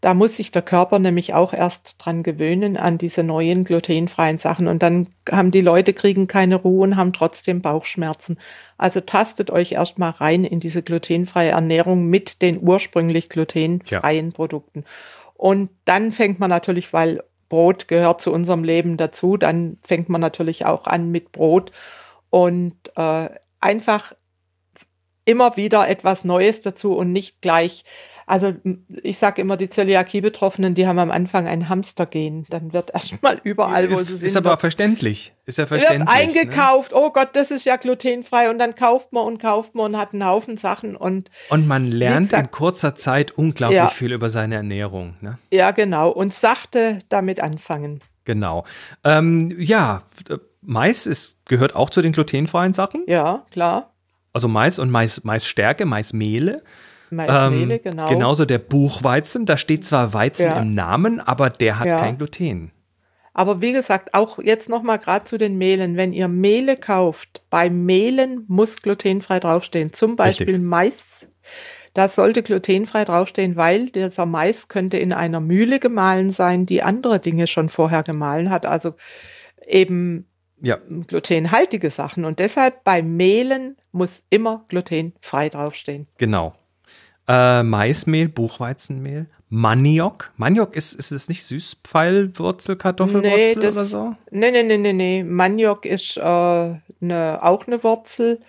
Da 0.01 0.13
muss 0.13 0.35
sich 0.35 0.51
der 0.51 0.61
Körper 0.61 0.99
nämlich 0.99 1.33
auch 1.33 1.53
erst 1.53 1.95
dran 1.99 2.21
gewöhnen 2.21 2.75
an 2.75 2.97
diese 2.97 3.23
neuen 3.23 3.63
glutenfreien 3.63 4.39
Sachen 4.39 4.67
und 4.67 4.83
dann 4.83 5.07
haben 5.31 5.51
die 5.51 5.61
Leute 5.61 5.93
kriegen 5.93 6.27
keine 6.27 6.57
Ruhe 6.57 6.83
und 6.83 6.97
haben 6.97 7.13
trotzdem 7.13 7.61
Bauchschmerzen. 7.61 8.39
Also 8.77 8.99
tastet 8.99 9.51
euch 9.51 9.71
erstmal 9.71 10.09
rein 10.09 10.43
in 10.43 10.59
diese 10.59 10.83
glutenfreie 10.83 11.51
Ernährung 11.51 12.07
mit 12.07 12.41
den 12.41 12.61
ursprünglich 12.61 13.29
glutenfreien 13.29 14.25
ja. 14.25 14.33
Produkten. 14.33 14.83
Und 15.35 15.69
dann 15.85 16.11
fängt 16.11 16.41
man 16.41 16.49
natürlich, 16.49 16.91
weil 16.91 17.23
Brot 17.47 17.87
gehört 17.87 18.19
zu 18.19 18.33
unserem 18.33 18.65
Leben 18.65 18.97
dazu, 18.97 19.37
dann 19.37 19.77
fängt 19.81 20.09
man 20.09 20.19
natürlich 20.19 20.65
auch 20.65 20.87
an 20.87 21.09
mit 21.09 21.31
Brot 21.31 21.71
und 22.29 22.75
äh, 22.97 23.29
einfach 23.59 24.13
immer 25.25 25.57
wieder 25.57 25.87
etwas 25.87 26.23
Neues 26.23 26.61
dazu 26.61 26.95
und 26.95 27.11
nicht 27.11 27.41
gleich 27.41 27.83
also 28.27 28.55
ich 29.03 29.17
sage 29.17 29.41
immer, 29.41 29.55
die 29.55 29.69
Zöliakie-Betroffenen, 29.69 30.73
die 30.73 30.87
haben 30.87 30.97
am 30.97 31.11
Anfang 31.11 31.47
ein 31.47 31.69
Hamstergehen. 31.69 32.45
Dann 32.49 32.73
wird 32.73 32.91
erstmal 32.93 33.39
überall, 33.43 33.91
wo 33.91 33.99
ist, 33.99 34.07
sie 34.07 34.15
sind. 34.15 34.25
Ist 34.25 34.37
aber 34.37 34.57
verständlich. 34.57 35.33
Ist 35.45 35.59
ja 35.59 35.67
verständlich. 35.67 36.07
Wird 36.07 36.35
ne? 36.35 36.41
eingekauft, 36.41 36.91
ne? 36.91 36.97
oh 36.97 37.11
Gott, 37.11 37.29
das 37.33 37.51
ist 37.51 37.65
ja 37.65 37.75
glutenfrei. 37.75 38.49
Und 38.49 38.57
dann 38.57 38.73
kauft 38.75 39.13
man 39.13 39.25
und 39.25 39.39
kauft 39.39 39.75
man 39.75 39.93
und 39.93 39.97
hat 39.97 40.13
einen 40.13 40.25
Haufen 40.25 40.57
Sachen. 40.57 40.95
Und, 40.95 41.29
und 41.49 41.67
man 41.67 41.85
lernt 41.85 42.29
gesagt, 42.29 42.43
in 42.43 42.51
kurzer 42.51 42.95
Zeit 42.95 43.31
unglaublich 43.31 43.77
ja, 43.77 43.87
viel 43.89 44.11
über 44.11 44.29
seine 44.29 44.55
Ernährung. 44.55 45.15
Ne? 45.21 45.37
Ja, 45.51 45.71
genau. 45.71 46.09
Und 46.09 46.33
sachte 46.33 46.99
damit 47.09 47.39
anfangen. 47.39 48.01
Genau. 48.23 48.65
Ähm, 49.03 49.55
ja, 49.59 50.01
Mais 50.65 51.05
ist, 51.05 51.45
gehört 51.45 51.75
auch 51.75 51.89
zu 51.89 52.01
den 52.01 52.11
glutenfreien 52.11 52.73
Sachen. 52.73 53.03
Ja, 53.07 53.45
klar. 53.51 53.93
Also 54.33 54.47
Mais 54.47 54.79
und 54.79 54.91
Mais, 54.91 55.23
Maisstärke, 55.23 55.85
Maismehle. 55.85 56.61
Maismehle, 57.09 57.75
ähm, 57.75 57.81
genau. 57.83 58.09
Genauso 58.09 58.45
der 58.45 58.59
Buchweizen, 58.59 59.45
da 59.45 59.57
steht 59.57 59.85
zwar 59.85 60.13
Weizen 60.13 60.47
ja. 60.47 60.59
im 60.59 60.73
Namen, 60.73 61.19
aber 61.19 61.49
der 61.49 61.79
hat 61.79 61.87
ja. 61.87 61.97
kein 61.97 62.17
Gluten. 62.17 62.71
Aber 63.33 63.61
wie 63.61 63.73
gesagt, 63.73 64.13
auch 64.13 64.39
jetzt 64.39 64.69
nochmal 64.69 64.97
gerade 64.97 65.25
zu 65.25 65.37
den 65.37 65.57
Mehlen. 65.57 65.97
Wenn 65.97 66.13
ihr 66.13 66.29
Mehle 66.29 66.77
kauft, 66.77 67.41
bei 67.49 67.69
Mehlen 67.69 68.45
muss 68.47 68.77
glutenfrei 68.77 69.41
draufstehen. 69.41 69.91
Zum 69.91 70.15
Beispiel 70.15 70.55
Richtig. 70.55 70.63
Mais. 70.63 71.29
Da 71.93 72.07
sollte 72.07 72.43
glutenfrei 72.43 73.03
draufstehen, 73.03 73.57
weil 73.57 73.89
dieser 73.89 74.25
Mais 74.25 74.69
könnte 74.69 74.97
in 74.97 75.11
einer 75.11 75.41
Mühle 75.41 75.79
gemahlen 75.79 76.31
sein, 76.31 76.65
die 76.65 76.81
andere 76.81 77.19
Dinge 77.19 77.47
schon 77.47 77.67
vorher 77.67 78.03
gemahlen 78.03 78.49
hat. 78.49 78.65
Also 78.65 78.95
eben 79.67 80.27
ja. 80.61 80.77
glutenhaltige 81.07 81.91
Sachen. 81.91 82.25
Und 82.25 82.39
deshalb 82.39 82.83
bei 82.83 83.01
Mehlen 83.01 83.77
muss 83.91 84.23
immer 84.29 84.65
glutenfrei 84.67 85.49
draufstehen. 85.49 86.07
Genau. 86.17 86.55
Äh, 87.27 87.63
Maismehl, 87.63 88.29
Buchweizenmehl, 88.29 89.27
Maniok. 89.49 90.31
Maniok 90.37 90.75
ist, 90.75 90.93
ist 90.93 91.11
es 91.11 91.27
nicht 91.27 91.43
Süßpfeilwurzel, 91.45 92.75
Kartoffelwurzel 92.75 93.55
nee, 93.55 93.55
das, 93.55 93.75
oder 93.75 93.85
so? 93.85 94.15
Nee, 94.29 94.51
nee, 94.51 94.63
nee, 94.63 94.77
nee, 94.77 94.93
nee. 94.93 95.23
Maniok 95.23 95.85
ist 95.85 96.17
äh, 96.17 96.75
ne, 96.99 97.39
auch 97.41 97.65
eine 97.65 97.83
Wurzel. 97.83 98.41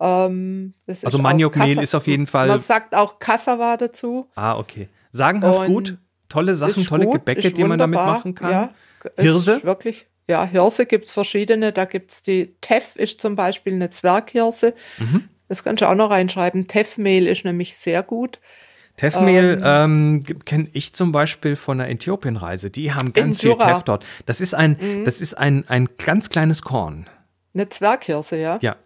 Ähm, 0.00 0.74
also 0.86 1.18
Maniokmehl 1.18 1.80
ist 1.80 1.94
auf 1.94 2.06
jeden 2.06 2.26
Fall. 2.26 2.48
Man 2.48 2.58
sagt 2.58 2.94
auch 2.94 3.18
Cassava 3.18 3.76
dazu. 3.76 4.26
Ah, 4.34 4.56
okay. 4.58 4.88
Sagenhaft 5.12 5.60
Und 5.60 5.66
gut. 5.66 5.98
Tolle 6.28 6.54
Sachen, 6.54 6.84
tolle 6.84 7.06
gut, 7.06 7.14
Gebäcke, 7.14 7.50
die 7.50 7.64
man 7.64 7.78
damit 7.78 7.98
machen 7.98 8.34
kann. 8.34 8.50
Ja, 8.50 8.70
Hirse? 9.16 9.62
Wirklich. 9.62 10.06
Ja, 10.28 10.44
Hirse 10.44 10.86
gibt 10.86 11.06
es 11.06 11.12
verschiedene. 11.12 11.72
Da 11.72 11.86
gibt 11.86 12.12
es 12.12 12.22
die 12.22 12.54
Teff 12.60 12.96
ist 12.96 13.20
zum 13.20 13.34
Beispiel 13.34 13.72
eine 13.72 13.90
Zwerghirse. 13.90 14.74
Mhm. 14.98 15.28
Das 15.48 15.64
kannst 15.64 15.80
du 15.80 15.88
auch 15.88 15.94
noch 15.94 16.10
reinschreiben. 16.10 16.68
Teffmehl 16.68 17.26
ist 17.26 17.44
nämlich 17.44 17.76
sehr 17.76 18.02
gut. 18.02 18.38
Teffmehl 18.98 19.62
ähm, 19.64 20.22
ähm, 20.28 20.44
kenne 20.44 20.68
ich 20.72 20.92
zum 20.92 21.12
Beispiel 21.12 21.56
von 21.56 21.78
der 21.78 21.88
Äthiopienreise. 21.88 22.68
Die 22.68 22.92
haben 22.92 23.12
ganz 23.12 23.40
viel 23.40 23.56
Teff 23.56 23.84
dort. 23.84 24.04
Das 24.26 24.40
ist 24.40 24.54
ein, 24.54 24.76
mhm. 24.80 25.04
das 25.04 25.20
ist 25.20 25.34
ein, 25.34 25.64
ein 25.68 25.88
ganz 25.96 26.28
kleines 26.28 26.62
Korn. 26.62 27.06
Eine 27.54 27.68
Zwerghirse, 27.68 28.36
ja? 28.36 28.58
Ja. 28.60 28.76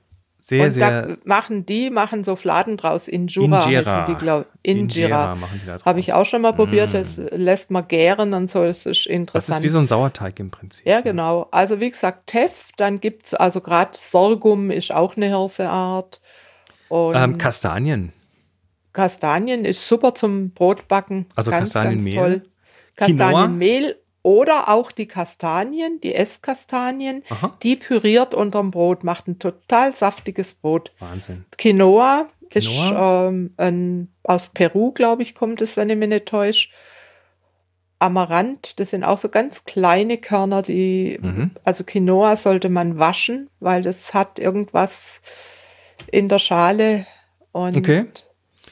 Sehr, 0.44 0.64
und 0.64 0.70
sehr. 0.72 1.02
Da 1.02 1.16
machen 1.24 1.66
die, 1.66 1.88
machen 1.88 2.24
so 2.24 2.34
Fladen 2.34 2.76
draus. 2.76 3.06
Injera, 3.06 3.64
Injera. 3.64 4.02
heißen 4.02 4.12
die, 4.12 4.20
glaube 4.20 4.46
ich. 4.64 4.70
Injera. 4.72 5.36
Habe 5.84 6.00
ich 6.00 6.12
auch 6.14 6.26
schon 6.26 6.42
mal 6.42 6.52
probiert. 6.52 6.90
Mm. 6.90 6.92
Das 6.92 7.06
lässt 7.30 7.70
man 7.70 7.86
gären 7.86 8.34
und 8.34 8.50
so. 8.50 8.64
Das 8.64 8.84
ist 8.84 9.06
interessant. 9.06 9.48
Das 9.48 9.56
ist 9.58 9.62
wie 9.62 9.68
so 9.68 9.78
ein 9.78 9.86
Sauerteig 9.86 10.40
im 10.40 10.50
Prinzip. 10.50 10.84
Ja, 10.84 11.00
genau. 11.00 11.46
Also 11.52 11.78
wie 11.78 11.88
gesagt, 11.88 12.26
Teff, 12.26 12.70
dann 12.76 13.00
gibt 13.00 13.26
es, 13.26 13.34
also 13.34 13.60
gerade 13.60 13.92
Sorghum 13.94 14.72
ist 14.72 14.90
auch 14.92 15.16
eine 15.16 15.26
Hirseart. 15.26 16.20
Ähm, 16.90 17.38
Kastanien. 17.38 18.12
Kastanien 18.92 19.64
ist 19.64 19.86
super 19.86 20.12
zum 20.12 20.50
Brotbacken. 20.50 21.26
Also 21.36 21.52
ganz, 21.52 21.72
Kastanienmehl. 21.72 22.14
Ganz 22.14 22.26
toll. 22.32 22.48
Kastanienmehl 22.96 24.01
oder 24.22 24.68
auch 24.68 24.92
die 24.92 25.06
Kastanien, 25.06 26.00
die 26.00 26.14
Esskastanien, 26.14 27.22
Aha. 27.28 27.56
die 27.62 27.76
püriert 27.76 28.34
unterm 28.34 28.70
Brot, 28.70 29.04
macht 29.04 29.28
ein 29.28 29.38
total 29.38 29.94
saftiges 29.94 30.54
Brot. 30.54 30.92
Wahnsinn. 30.98 31.44
Quinoa, 31.58 32.28
Quinoa? 32.50 32.52
ist 32.52 32.94
ähm, 32.96 33.54
ein, 33.56 34.12
aus 34.22 34.48
Peru, 34.48 34.92
glaube 34.92 35.22
ich, 35.22 35.34
kommt 35.34 35.60
es, 35.60 35.76
wenn 35.76 35.90
ich 35.90 35.96
mich 35.96 36.08
nicht 36.08 36.26
täusche. 36.26 36.68
Amaranth, 37.98 38.80
das 38.80 38.90
sind 38.90 39.04
auch 39.04 39.18
so 39.18 39.28
ganz 39.28 39.64
kleine 39.64 40.18
Körner, 40.18 40.62
die, 40.62 41.18
mhm. 41.22 41.52
also 41.62 41.84
Quinoa 41.84 42.34
sollte 42.34 42.68
man 42.68 42.98
waschen, 42.98 43.48
weil 43.60 43.82
das 43.82 44.12
hat 44.12 44.40
irgendwas, 44.40 45.20
in 46.10 46.28
der 46.28 46.38
Schale. 46.38 47.06
Und 47.52 47.76
okay. 47.76 48.06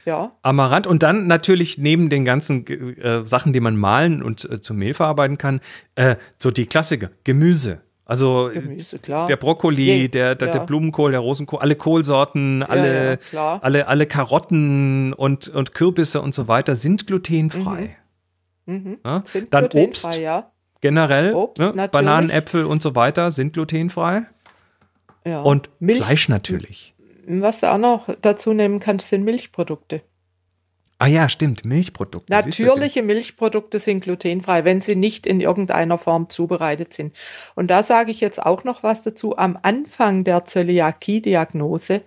Ja. 0.04 0.33
Amaranth 0.42 0.87
und 0.87 1.02
dann 1.02 1.26
natürlich 1.26 1.78
neben 1.78 2.09
den 2.11 2.25
ganzen 2.25 2.66
äh, 2.66 3.26
Sachen, 3.26 3.52
die 3.52 3.61
man 3.61 3.76
malen 3.76 4.23
und 4.23 4.49
äh, 4.50 4.61
zum 4.61 4.78
Mehl 4.78 4.95
verarbeiten 4.95 5.38
kann, 5.38 5.61
äh, 5.95 6.16
so 6.38 6.50
die 6.50 6.66
Klassiker, 6.66 7.11
Gemüse. 7.25 7.80
Also 8.04 8.50
Gemüse, 8.52 8.99
der 8.99 9.37
Brokkoli, 9.37 10.09
der, 10.09 10.35
der, 10.35 10.49
ja. 10.49 10.52
der, 10.52 10.61
Blumenkohl, 10.61 11.12
der 11.12 11.21
Rosenkohl, 11.21 11.61
alle 11.61 11.76
Kohlsorten, 11.76 12.64
alle, 12.64 13.21
ja, 13.30 13.61
alle, 13.62 13.87
alle 13.87 14.07
Karotten 14.07 15.12
und, 15.12 15.49
und 15.49 15.75
Kürbisse 15.75 16.21
und 16.21 16.35
so 16.35 16.49
weiter 16.49 16.75
sind 16.75 17.07
glutenfrei. 17.07 17.97
Mhm. 18.66 18.99
Mhm. 19.04 19.23
Sind 19.26 19.54
dann 19.54 19.69
Obst 19.73 20.19
generell, 20.80 21.35
Obst, 21.35 21.75
ne? 21.75 21.88
Bananen, 21.88 22.30
Äpfel 22.30 22.64
und 22.64 22.83
so 22.83 22.97
weiter 22.97 23.30
sind 23.30 23.52
glutenfrei. 23.52 24.23
Ja. 25.25 25.42
Und 25.42 25.71
Milch, 25.78 26.02
Fleisch 26.02 26.28
natürlich. 26.28 26.95
Was 27.26 27.60
du 27.60 27.72
auch 27.72 27.78
noch 27.78 28.08
dazu 28.22 28.52
nehmen 28.52 28.80
kannst, 28.80 29.08
sind 29.08 29.24
Milchprodukte. 29.24 30.02
Ah 30.98 31.06
ja, 31.06 31.30
stimmt, 31.30 31.64
Milchprodukte. 31.64 32.30
Natürliche 32.30 33.02
Milchprodukte 33.02 33.78
sind 33.78 34.00
glutenfrei, 34.00 34.64
wenn 34.66 34.82
sie 34.82 34.96
nicht 34.96 35.26
in 35.26 35.40
irgendeiner 35.40 35.96
Form 35.96 36.28
zubereitet 36.28 36.92
sind. 36.92 37.16
Und 37.54 37.68
da 37.68 37.82
sage 37.82 38.10
ich 38.10 38.20
jetzt 38.20 38.44
auch 38.44 38.64
noch 38.64 38.82
was 38.82 39.02
dazu. 39.02 39.34
Am 39.38 39.58
Anfang 39.62 40.24
der 40.24 40.44
Zöliakie-Diagnose 40.44 42.02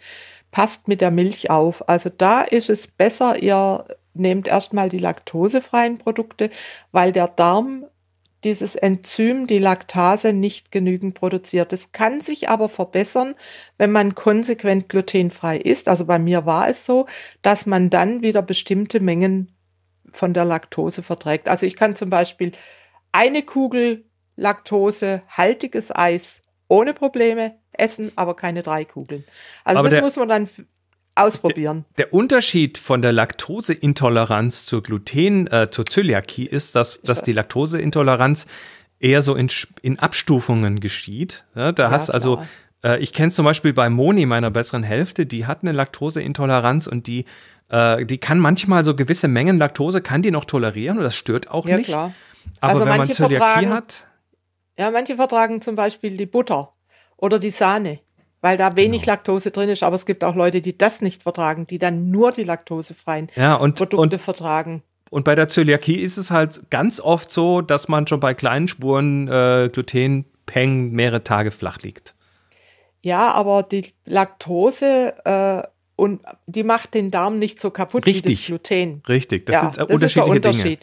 passt 0.52 0.88
mit 0.88 1.02
der 1.02 1.10
Milch 1.10 1.50
auf. 1.50 1.90
Also 1.90 2.12
da 2.16 2.42
ist 2.42 2.70
es 2.70 2.88
besser, 2.88 3.42
ihr 3.42 3.86
nehmt 4.14 4.48
erstmal 4.48 4.90
die 4.90 5.00
laktosefreien 5.00 5.98
Produkte, 5.98 6.52
weil 6.92 7.12
der 7.12 7.28
Darm 7.28 7.86
dieses 8.44 8.76
Enzym, 8.76 9.48
die 9.48 9.60
Laktase, 9.60 10.34
nicht 10.34 10.72
genügend 10.72 11.16
produziert. 11.16 11.74
Es 11.74 11.92
kann 11.92 12.22
sich 12.22 12.50
aber 12.50 12.70
verbessern, 12.70 13.36
wenn 13.78 13.92
man 13.92 14.16
konsequent 14.16 14.90
glutenfrei 14.90 15.58
isst. 15.58 15.88
Also 15.88 16.06
bei 16.06 16.20
mir 16.20 16.46
war 16.46 16.68
es 16.68 16.86
so, 16.86 17.08
dass 17.42 17.66
man 17.66 17.90
dann 17.90 18.22
wieder 18.22 18.42
bestimmte 18.42 19.00
Mengen 19.00 19.56
von 20.12 20.34
der 20.34 20.46
Laktose 20.46 21.04
verträgt. 21.04 21.48
Also 21.48 21.66
ich 21.66 21.76
kann 21.76 21.96
zum 21.96 22.10
Beispiel 22.10 22.52
eine 23.12 23.44
Kugel 23.44 24.06
Laktose, 24.36 25.22
haltiges 25.28 25.96
Eis 25.96 26.42
ohne 26.68 26.94
Probleme 26.94 27.56
essen, 27.72 28.12
aber 28.16 28.36
keine 28.36 28.64
drei 28.64 28.86
Kugeln. 28.86 29.24
Also 29.64 29.80
aber 29.80 29.90
das 29.90 30.02
muss 30.02 30.16
man 30.16 30.30
dann 30.30 30.50
ausprobieren. 31.16 31.86
Der, 31.98 32.06
der, 32.06 32.14
Unterschied 32.14 32.78
von 32.78 33.02
der 33.02 33.12
Laktoseintoleranz 33.12 34.66
zur 34.66 34.84
Gluten, 34.84 35.48
äh, 35.48 35.70
zur 35.70 35.86
Zöliakie 35.86 36.46
ist, 36.46 36.76
dass, 36.76 37.02
dass 37.02 37.22
die 37.22 37.34
Laktoseintoleranz 37.34 38.48
eher 39.00 39.22
so 39.22 39.36
in, 39.36 39.50
in 39.82 40.00
Abstufungen 40.00 40.80
geschieht. 40.80 41.46
Ja, 41.56 41.72
da 41.72 41.84
ja, 41.84 41.92
hast 41.92 42.10
also, 42.10 42.42
äh, 42.84 43.00
ich 43.00 43.14
kenne 43.14 43.32
zum 43.32 43.46
Beispiel 43.46 43.74
bei 43.74 43.90
Moni, 43.90 44.26
meiner 44.26 44.50
besseren 44.50 44.84
Hälfte, 44.84 45.26
die 45.26 45.46
hat 45.46 45.60
eine 45.62 45.72
Laktoseintoleranz 45.72 46.88
und 46.88 47.08
die, 47.08 47.26
äh, 47.70 48.06
die 48.06 48.18
kann 48.18 48.40
manchmal 48.40 48.84
so 48.84 48.96
gewisse 48.96 49.28
Mengen 49.28 49.58
Laktose, 49.58 50.02
kann 50.02 50.22
die 50.22 50.32
noch 50.32 50.46
tolerieren 50.46 50.98
und 50.98 51.04
das 51.04 51.16
stört 51.16 51.52
auch 51.52 51.68
ja, 51.68 51.78
nicht. 51.78 51.88
Klar. 51.88 52.14
Aber 52.60 52.74
also 52.74 52.86
wenn 52.86 52.98
man 52.98 53.12
Zöliakie 53.12 53.68
hat. 53.68 54.08
Ja, 54.78 54.90
manche 54.90 55.16
vertragen 55.16 55.62
zum 55.62 55.76
Beispiel 55.76 56.18
die 56.18 56.26
Butter 56.26 56.72
oder 57.18 57.40
die 57.40 57.52
Sahne 57.52 58.00
weil 58.44 58.58
da 58.58 58.76
wenig 58.76 59.04
genau. 59.04 59.14
Laktose 59.14 59.52
drin 59.52 59.70
ist. 59.70 59.84
Aber 59.84 59.96
es 59.96 60.06
gibt 60.06 60.24
auch 60.24 60.36
Leute, 60.36 60.62
die 60.62 60.78
das 60.78 61.02
nicht 61.02 61.24
vertragen, 61.24 61.66
die 61.66 61.80
dann 61.80 62.12
nur 62.12 62.34
die 62.34 62.44
laktosefreien 62.44 63.30
ja, 63.36 63.56
und, 63.56 63.76
Produkte 63.76 63.98
und, 63.98 64.22
vertragen. 64.22 64.84
Und 65.10 65.24
bei 65.24 65.34
der 65.34 65.48
Zöliakie 65.48 65.96
ist 65.96 66.18
es 66.18 66.30
halt 66.30 66.70
ganz 66.70 67.00
oft 67.00 67.32
so, 67.32 67.62
dass 67.62 67.88
man 67.88 68.06
schon 68.06 68.20
bei 68.20 68.34
kleinen 68.34 68.68
Spuren 68.68 69.30
äh, 69.30 69.70
Glutenpeng 69.72 70.92
mehrere 70.92 71.24
Tage 71.24 71.52
flach 71.52 71.80
liegt. 71.82 72.16
Ja, 73.02 73.32
aber 73.32 73.64
die 73.64 73.86
Laktose 74.06 75.14
äh, 75.24 75.66
und 75.96 76.22
die 76.46 76.64
macht 76.64 76.96
den 76.96 77.12
Darm 77.12 77.40
nicht 77.40 77.62
so 77.62 77.70
kaputt 77.70 78.06
Richtig. 78.06 78.30
wie 78.30 78.34
das 78.34 78.46
Gluten. 78.46 79.04
Richtig, 79.08 79.46
das 79.46 79.54
ja, 79.56 79.62
sind 79.62 79.78
äh, 79.78 79.94
unterschiedliche 79.94 80.42
das 80.42 80.58
Dinge. 80.58 80.78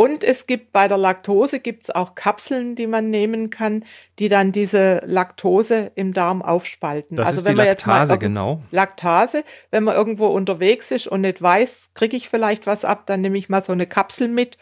Und 0.00 0.24
es 0.24 0.46
gibt 0.46 0.72
bei 0.72 0.88
der 0.88 0.96
Laktose 0.96 1.60
gibt's 1.60 1.90
auch 1.90 2.14
Kapseln, 2.14 2.74
die 2.74 2.86
man 2.86 3.10
nehmen 3.10 3.50
kann, 3.50 3.84
die 4.18 4.30
dann 4.30 4.50
diese 4.50 5.02
Laktose 5.04 5.92
im 5.94 6.14
Darm 6.14 6.40
aufspalten. 6.40 7.18
Das 7.18 7.28
also 7.28 7.40
ist 7.40 7.46
wenn 7.46 7.56
die 7.58 7.64
Laktase, 7.64 8.16
genau. 8.16 8.62
Laktase, 8.70 9.44
wenn 9.70 9.84
man 9.84 9.94
irgendwo 9.94 10.28
unterwegs 10.28 10.90
ist 10.90 11.06
und 11.06 11.20
nicht 11.20 11.42
weiß, 11.42 11.90
kriege 11.92 12.16
ich 12.16 12.30
vielleicht 12.30 12.66
was 12.66 12.86
ab, 12.86 13.02
dann 13.04 13.20
nehme 13.20 13.36
ich 13.36 13.50
mal 13.50 13.62
so 13.62 13.72
eine 13.72 13.86
Kapsel 13.86 14.28
mit. 14.28 14.56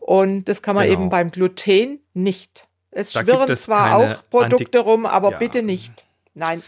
Und 0.00 0.46
das 0.46 0.60
kann 0.60 0.74
man 0.74 0.88
genau. 0.88 1.02
eben 1.02 1.08
beim 1.08 1.30
Gluten 1.30 2.00
nicht. 2.12 2.66
Es 2.90 3.12
da 3.12 3.20
schwirren 3.20 3.48
es 3.48 3.62
zwar 3.62 3.96
auch 3.96 4.28
Produkte 4.28 4.80
Anti 4.80 4.90
rum, 4.90 5.06
aber 5.06 5.30
ja. 5.30 5.38
bitte 5.38 5.62
nicht. 5.62 6.04
Nein. 6.34 6.64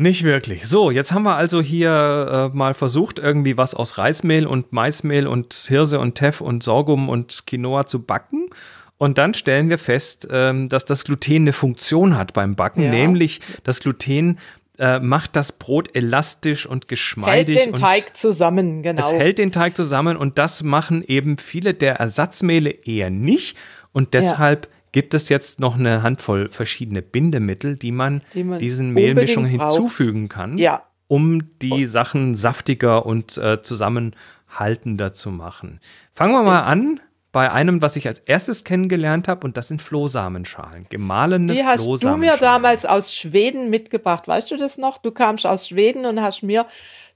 Nicht 0.00 0.24
wirklich. 0.24 0.66
So, 0.66 0.90
jetzt 0.90 1.12
haben 1.12 1.24
wir 1.24 1.36
also 1.36 1.60
hier 1.60 2.50
äh, 2.52 2.56
mal 2.56 2.72
versucht, 2.72 3.18
irgendwie 3.18 3.58
was 3.58 3.74
aus 3.74 3.98
Reismehl 3.98 4.46
und 4.46 4.72
Maismehl 4.72 5.26
und 5.26 5.52
Hirse 5.52 6.00
und 6.00 6.14
Teff 6.14 6.40
und 6.40 6.62
Sorghum 6.62 7.10
und 7.10 7.46
Quinoa 7.46 7.84
zu 7.84 8.02
backen. 8.02 8.48
Und 8.96 9.18
dann 9.18 9.34
stellen 9.34 9.68
wir 9.68 9.76
fest, 9.76 10.26
ähm, 10.30 10.70
dass 10.70 10.86
das 10.86 11.04
Gluten 11.04 11.36
eine 11.42 11.52
Funktion 11.52 12.16
hat 12.16 12.32
beim 12.32 12.56
Backen, 12.56 12.84
ja. 12.84 12.90
nämlich 12.90 13.42
das 13.62 13.80
Gluten 13.80 14.38
äh, 14.78 15.00
macht 15.00 15.36
das 15.36 15.52
Brot 15.52 15.94
elastisch 15.94 16.64
und 16.64 16.88
geschmeidig. 16.88 17.58
Hält 17.58 17.66
den 17.66 17.74
Teig 17.74 18.16
zusammen, 18.16 18.82
genau. 18.82 19.02
Es 19.02 19.12
hält 19.12 19.36
den 19.36 19.52
Teig 19.52 19.76
zusammen 19.76 20.16
und 20.16 20.38
das 20.38 20.62
machen 20.62 21.04
eben 21.06 21.36
viele 21.36 21.74
der 21.74 21.96
Ersatzmehle 21.96 22.70
eher 22.70 23.10
nicht. 23.10 23.54
Und 23.92 24.14
deshalb 24.14 24.64
ja 24.64 24.79
gibt 24.92 25.14
es 25.14 25.28
jetzt 25.28 25.60
noch 25.60 25.78
eine 25.78 26.02
Handvoll 26.02 26.48
verschiedene 26.48 27.02
Bindemittel, 27.02 27.76
die 27.76 27.92
man, 27.92 28.22
die 28.34 28.44
man 28.44 28.58
diesen 28.58 28.92
Mehlmischungen 28.92 29.50
hinzufügen 29.50 30.28
kann, 30.28 30.58
ja. 30.58 30.82
um 31.06 31.58
die 31.60 31.86
Sachen 31.86 32.36
saftiger 32.36 33.06
und 33.06 33.36
äh, 33.38 33.62
zusammenhaltender 33.62 35.12
zu 35.12 35.30
machen. 35.30 35.80
Fangen 36.14 36.32
wir 36.32 36.42
mal 36.42 36.62
an 36.62 37.00
bei 37.32 37.52
einem, 37.52 37.80
was 37.80 37.94
ich 37.94 38.08
als 38.08 38.18
erstes 38.20 38.64
kennengelernt 38.64 39.28
habe, 39.28 39.46
und 39.46 39.56
das 39.56 39.68
sind 39.68 39.80
Flohsamenschalen, 39.80 40.86
gemahlene 40.88 41.54
Die 41.54 41.64
hast 41.64 41.86
du 41.86 42.16
mir 42.16 42.36
damals 42.36 42.84
aus 42.84 43.14
Schweden 43.14 43.70
mitgebracht. 43.70 44.26
Weißt 44.26 44.50
du 44.50 44.56
das 44.56 44.78
noch? 44.78 44.98
Du 44.98 45.12
kamst 45.12 45.46
aus 45.46 45.68
Schweden 45.68 46.06
und 46.06 46.20
hast 46.20 46.42
mir 46.42 46.66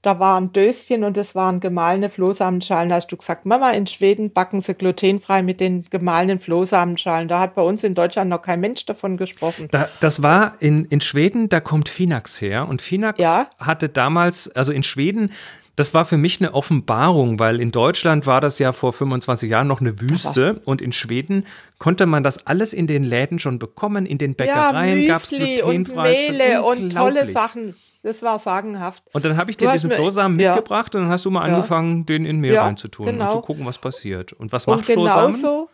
da 0.05 0.19
war 0.19 0.39
ein 0.39 0.53
Döschen 0.53 1.03
und 1.03 1.17
es 1.17 1.33
waren 1.33 1.59
gemahlene 1.59 2.09
Flohsamenschalen. 2.09 2.89
Da 2.89 2.95
hast 2.95 3.11
du 3.11 3.17
gesagt, 3.17 3.45
Mama, 3.45 3.71
in 3.71 3.87
Schweden 3.87 4.31
backen 4.31 4.61
sie 4.61 4.75
glutenfrei 4.75 5.41
mit 5.41 5.59
den 5.59 5.85
gemahlenen 5.89 6.39
Flohsamenschalen. 6.39 7.27
Da 7.27 7.39
hat 7.39 7.55
bei 7.55 7.63
uns 7.63 7.83
in 7.83 7.95
Deutschland 7.95 8.29
noch 8.29 8.43
kein 8.43 8.59
Mensch 8.59 8.85
davon 8.85 9.17
gesprochen. 9.17 9.67
Da, 9.71 9.89
das 10.01 10.21
war 10.21 10.53
in, 10.59 10.85
in 10.85 11.01
Schweden, 11.01 11.49
da 11.49 11.59
kommt 11.59 11.89
Finax 11.89 12.39
her. 12.39 12.67
Und 12.67 12.83
Finax 12.83 13.17
ja? 13.19 13.49
hatte 13.59 13.89
damals, 13.89 14.47
also 14.49 14.71
in 14.71 14.83
Schweden, 14.83 15.31
das 15.75 15.93
war 15.93 16.05
für 16.05 16.17
mich 16.17 16.39
eine 16.39 16.53
Offenbarung, 16.53 17.39
weil 17.39 17.59
in 17.59 17.71
Deutschland 17.71 18.25
war 18.25 18.41
das 18.41 18.59
ja 18.59 18.71
vor 18.71 18.93
25 18.93 19.49
Jahren 19.49 19.67
noch 19.67 19.81
eine 19.81 19.99
Wüste 19.99 20.51
Aha. 20.51 20.61
und 20.65 20.81
in 20.81 20.93
Schweden 20.93 21.45
konnte 21.79 22.05
man 22.05 22.23
das 22.23 22.45
alles 22.47 22.73
in 22.73 22.87
den 22.87 23.03
Läden 23.03 23.39
schon 23.39 23.59
bekommen, 23.59 24.05
in 24.05 24.17
den 24.17 24.35
Bäckereien 24.35 25.01
ja, 25.01 25.07
gab 25.07 25.23
es 25.23 25.29
glutenfreies. 25.29 26.29
Und 26.29 26.37
Mehle 26.37 26.63
und 26.63 26.93
tolle 26.93 27.29
Sachen. 27.29 27.75
Das 28.05 28.21
war 28.21 28.37
sagenhaft. 28.37 29.03
Und 29.13 29.25
dann 29.25 29.35
habe 29.35 29.49
ich 29.49 29.57
dir 29.57 29.71
diesen 29.71 29.89
Flohsamen 29.89 30.39
ja. 30.39 30.53
mitgebracht 30.53 30.93
und 30.93 31.01
dann 31.01 31.09
hast 31.09 31.25
du 31.25 31.31
mal 31.31 31.47
ja. 31.47 31.55
angefangen, 31.55 32.05
den 32.05 32.23
in 32.23 32.39
Mehl 32.39 32.53
ja, 32.53 32.63
reinzutun 32.63 33.07
genau. 33.07 33.25
und 33.25 33.31
zu 33.31 33.41
gucken, 33.41 33.65
was 33.65 33.79
passiert. 33.79 34.31
Und 34.31 34.51
was 34.51 34.67
macht 34.67 34.77
und 34.77 34.85
Flohsamen? 34.85 35.35
Genauso, 35.35 35.69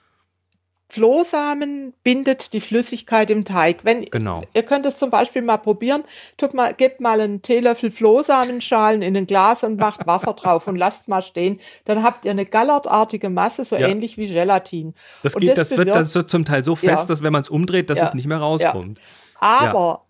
Flohsamen 0.88 1.94
bindet 2.06 2.54
die 2.54 2.62
Flüssigkeit 2.62 3.30
im 3.30 3.44
Teig. 3.44 3.84
Wenn, 3.84 4.06
genau. 4.06 4.44
Ihr 4.54 4.64
könnt 4.64 4.86
es 4.86 4.98
zum 4.98 5.10
Beispiel 5.10 5.42
mal 5.42 5.58
probieren. 5.58 6.06
Tut 6.38 6.54
mal, 6.54 6.74
gebt 6.74 7.02
mal 7.02 7.20
einen 7.20 7.42
Teelöffel 7.42 7.92
Flohsamenschalen 7.92 9.02
in 9.02 9.18
ein 9.18 9.28
Glas 9.28 9.66
und 9.66 9.78
macht 9.78 10.08
Wasser 10.08 10.32
drauf 10.32 10.68
und 10.68 10.78
lasst 10.78 11.10
mal 11.10 11.22
stehen. 11.22 11.60
Dann 11.84 12.02
habt 12.02 12.24
ihr 12.24 12.32
eine 12.32 12.46
gallertartige 12.46 13.30
Masse, 13.30 13.66
so 13.66 13.76
ja. 13.76 13.90
ähnlich 13.90 14.18
wie 14.18 14.28
Gelatin. 14.28 14.94
Das, 15.22 15.36
geht, 15.36 15.58
das, 15.58 15.68
das 15.68 15.78
wird 15.78 15.94
das 15.94 16.14
zum 16.28 16.46
Teil 16.46 16.64
so 16.64 16.78
fest, 16.78 17.04
ja. 17.04 17.08
dass 17.08 17.24
wenn 17.24 17.34
man 17.34 17.42
es 17.42 17.50
umdreht, 17.50 17.90
dass 17.90 17.98
ja. 17.98 18.06
es 18.06 18.14
nicht 18.14 18.28
mehr 18.28 18.38
rauskommt. 18.38 19.02
Aber 19.42 20.06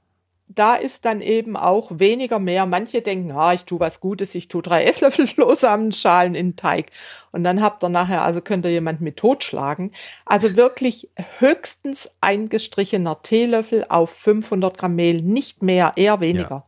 da 0.56 0.76
ist 0.76 1.06
dann 1.06 1.22
eben 1.22 1.56
auch 1.56 1.92
weniger 2.00 2.40
mehr. 2.40 2.66
Manche 2.66 3.02
denken, 3.02 3.32
ah, 3.32 3.54
ich 3.54 3.66
tue 3.66 3.80
was 3.80 4.00
Gutes, 4.00 4.36
ich 4.36 4.48
tue 4.48 4.62
drei 4.62 4.84
Esslöffel 4.86 5.28
Flohsamenschalen 5.28 6.36
in 6.36 6.52
den 6.52 6.56
Teig. 6.56 6.88
Und 7.32 7.44
dann 7.44 7.62
habt 7.62 7.84
ihr 7.84 7.90
nachher, 7.90 8.24
also 8.24 8.42
könnt 8.42 8.66
ihr 8.66 8.72
jemanden 8.72 9.04
mit 9.04 9.18
totschlagen. 9.18 9.94
Also 10.26 10.56
wirklich 10.56 11.10
höchstens 11.40 12.10
eingestrichener 12.20 13.22
Teelöffel 13.22 13.86
auf 13.88 14.10
500 14.12 14.78
Gramm 14.78 14.96
Mehl, 14.96 15.22
nicht 15.22 15.64
mehr, 15.64 15.94
eher 15.96 16.20
weniger. 16.20 16.50
Ja. 16.50 16.66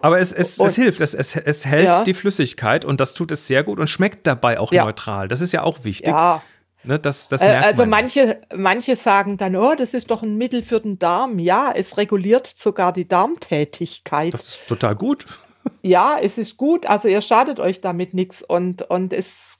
Aber 0.00 0.18
es, 0.18 0.32
es, 0.32 0.58
es 0.58 0.76
hilft, 0.76 1.00
es, 1.00 1.14
es, 1.14 1.36
es 1.36 1.66
hält 1.66 1.84
ja. 1.84 2.04
die 2.04 2.14
Flüssigkeit 2.14 2.84
und 2.84 3.00
das 3.00 3.14
tut 3.14 3.32
es 3.32 3.46
sehr 3.46 3.64
gut 3.64 3.80
und 3.80 3.88
schmeckt 3.88 4.26
dabei 4.26 4.60
auch 4.60 4.72
ja. 4.72 4.84
neutral. 4.84 5.26
Das 5.28 5.40
ist 5.40 5.52
ja 5.52 5.62
auch 5.62 5.84
wichtig. 5.84 6.08
Ja, 6.08 6.42
Ne, 6.86 6.98
das, 6.98 7.28
das 7.28 7.42
äh, 7.42 7.46
also 7.46 7.82
man. 7.82 7.90
manche, 7.90 8.40
manche 8.54 8.96
sagen 8.96 9.36
dann, 9.36 9.56
oh, 9.56 9.74
das 9.76 9.92
ist 9.92 10.10
doch 10.10 10.22
ein 10.22 10.36
Mittel 10.36 10.62
für 10.62 10.80
den 10.80 10.98
Darm. 10.98 11.38
Ja, 11.38 11.72
es 11.74 11.96
reguliert 11.96 12.46
sogar 12.46 12.92
die 12.92 13.06
Darmtätigkeit. 13.06 14.32
Das 14.32 14.48
ist 14.48 14.68
total 14.68 14.94
gut. 14.94 15.26
Ja, 15.82 16.16
es 16.22 16.38
ist 16.38 16.56
gut. 16.56 16.86
Also 16.86 17.08
ihr 17.08 17.20
schadet 17.20 17.58
euch 17.58 17.80
damit 17.80 18.14
nichts. 18.14 18.40
Und, 18.40 18.82
und 18.82 19.12
es 19.12 19.56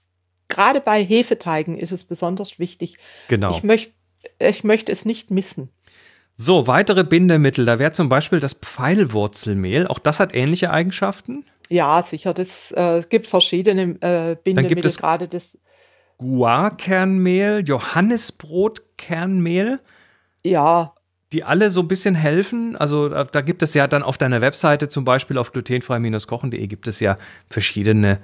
gerade 0.47 0.79
bei 0.79 1.03
Hefeteigen 1.03 1.77
ist 1.77 1.91
es 1.91 2.05
besonders 2.05 2.59
wichtig. 2.59 2.97
Genau. 3.27 3.51
Ich 3.51 3.61
möchte 3.61 3.91
ich 4.39 4.63
möchte 4.63 4.91
es 4.91 5.05
nicht 5.05 5.31
missen. 5.31 5.69
So, 6.35 6.67
weitere 6.67 7.03
Bindemittel. 7.03 7.65
Da 7.65 7.79
wäre 7.79 7.91
zum 7.91 8.09
Beispiel 8.09 8.39
das 8.39 8.53
Pfeilwurzelmehl. 8.53 9.87
Auch 9.87 9.99
das 9.99 10.19
hat 10.19 10.35
ähnliche 10.35 10.69
Eigenschaften. 10.69 11.45
Ja, 11.69 12.01
sicher. 12.03 12.33
Es 12.37 12.71
äh, 12.71 13.03
gibt 13.09 13.27
verschiedene 13.27 13.99
äh, 14.01 14.35
Bindemittel, 14.41 14.91
gerade 14.91 15.27
das 15.27 15.57
Guarkernmehl, 16.17 17.63
Johannisbrotkernmehl. 17.65 19.79
Ja. 20.43 20.93
Die 21.33 21.43
alle 21.43 21.69
so 21.69 21.81
ein 21.81 21.87
bisschen 21.87 22.15
helfen. 22.15 22.75
Also 22.75 23.09
da, 23.09 23.25
da 23.25 23.41
gibt 23.41 23.61
es 23.61 23.73
ja 23.73 23.87
dann 23.87 24.03
auf 24.03 24.17
deiner 24.17 24.41
Webseite 24.41 24.89
zum 24.89 25.05
Beispiel 25.05 25.37
auf 25.37 25.51
glutenfrei-kochen.de 25.51 26.67
gibt 26.67 26.87
es 26.87 26.99
ja 26.99 27.17
verschiedene 27.49 28.19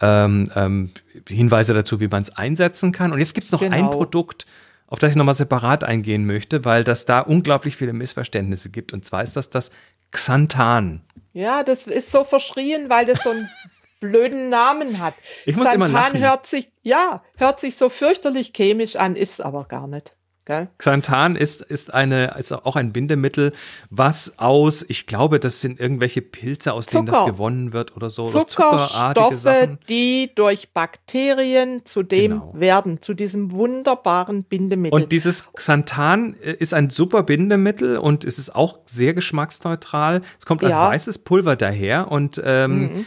ähm, 0.00 0.50
ähm, 0.54 0.90
Hinweise 1.28 1.74
dazu, 1.74 2.00
wie 2.00 2.08
man 2.08 2.22
es 2.22 2.36
einsetzen 2.36 2.92
kann. 2.92 3.12
Und 3.12 3.18
jetzt 3.18 3.34
gibt 3.34 3.44
es 3.44 3.52
noch 3.52 3.60
genau. 3.60 3.76
ein 3.76 3.90
Produkt, 3.90 4.46
auf 4.86 4.98
das 4.98 5.10
ich 5.10 5.16
nochmal 5.16 5.34
separat 5.34 5.84
eingehen 5.84 6.26
möchte, 6.26 6.64
weil 6.64 6.84
das 6.84 7.04
da 7.04 7.20
unglaublich 7.20 7.76
viele 7.76 7.92
Missverständnisse 7.92 8.70
gibt. 8.70 8.92
Und 8.92 9.04
zwar 9.04 9.22
ist 9.22 9.36
das 9.36 9.50
das 9.50 9.70
Xanthan. 10.10 11.02
Ja, 11.32 11.62
das 11.62 11.86
ist 11.86 12.12
so 12.12 12.24
verschrien, 12.24 12.88
weil 12.88 13.04
das 13.04 13.22
so 13.22 13.30
ein 13.30 13.48
blöden 14.08 14.48
Namen 14.48 15.00
hat. 15.00 15.14
Ich 15.44 15.56
muss 15.56 15.64
Santan 15.64 15.88
immer 15.88 16.00
lachen. 16.00 16.20
hört 16.20 16.46
sich, 16.46 16.70
ja, 16.82 17.22
hört 17.36 17.60
sich 17.60 17.76
so 17.76 17.88
fürchterlich 17.88 18.52
chemisch 18.54 18.96
an, 18.96 19.16
ist 19.16 19.40
aber 19.40 19.64
gar 19.64 19.86
nicht. 19.86 20.16
Gell? 20.46 20.68
Xanthan 20.78 21.34
ist, 21.34 21.62
ist, 21.62 21.92
eine, 21.92 22.36
ist 22.38 22.52
auch 22.52 22.76
ein 22.76 22.92
Bindemittel, 22.92 23.52
was 23.90 24.38
aus, 24.38 24.86
ich 24.88 25.08
glaube, 25.08 25.40
das 25.40 25.60
sind 25.60 25.80
irgendwelche 25.80 26.22
Pilze, 26.22 26.72
aus 26.72 26.86
Zucker. 26.86 26.98
denen 26.98 27.06
das 27.08 27.26
gewonnen 27.26 27.72
wird 27.72 27.96
oder 27.96 28.10
so. 28.10 28.28
Zuckerstoffe, 28.28 29.68
die 29.88 30.30
durch 30.36 30.72
Bakterien 30.72 31.84
zu 31.84 32.04
dem 32.04 32.30
genau. 32.30 32.52
werden, 32.54 33.02
zu 33.02 33.14
diesem 33.14 33.50
wunderbaren 33.50 34.44
Bindemittel. 34.44 34.94
Und 34.94 35.10
dieses 35.10 35.52
Xanthan 35.52 36.36
äh, 36.40 36.52
ist 36.52 36.74
ein 36.74 36.90
super 36.90 37.24
Bindemittel 37.24 37.98
und 37.98 38.24
es 38.24 38.38
ist 38.38 38.54
auch 38.54 38.78
sehr 38.86 39.14
geschmacksneutral. 39.14 40.22
Es 40.38 40.46
kommt 40.46 40.62
als 40.62 40.76
ja. 40.76 40.90
weißes 40.90 41.18
Pulver 41.18 41.56
daher 41.56 42.12
und 42.12 42.40
ähm, 42.44 42.78
mhm. 42.82 43.06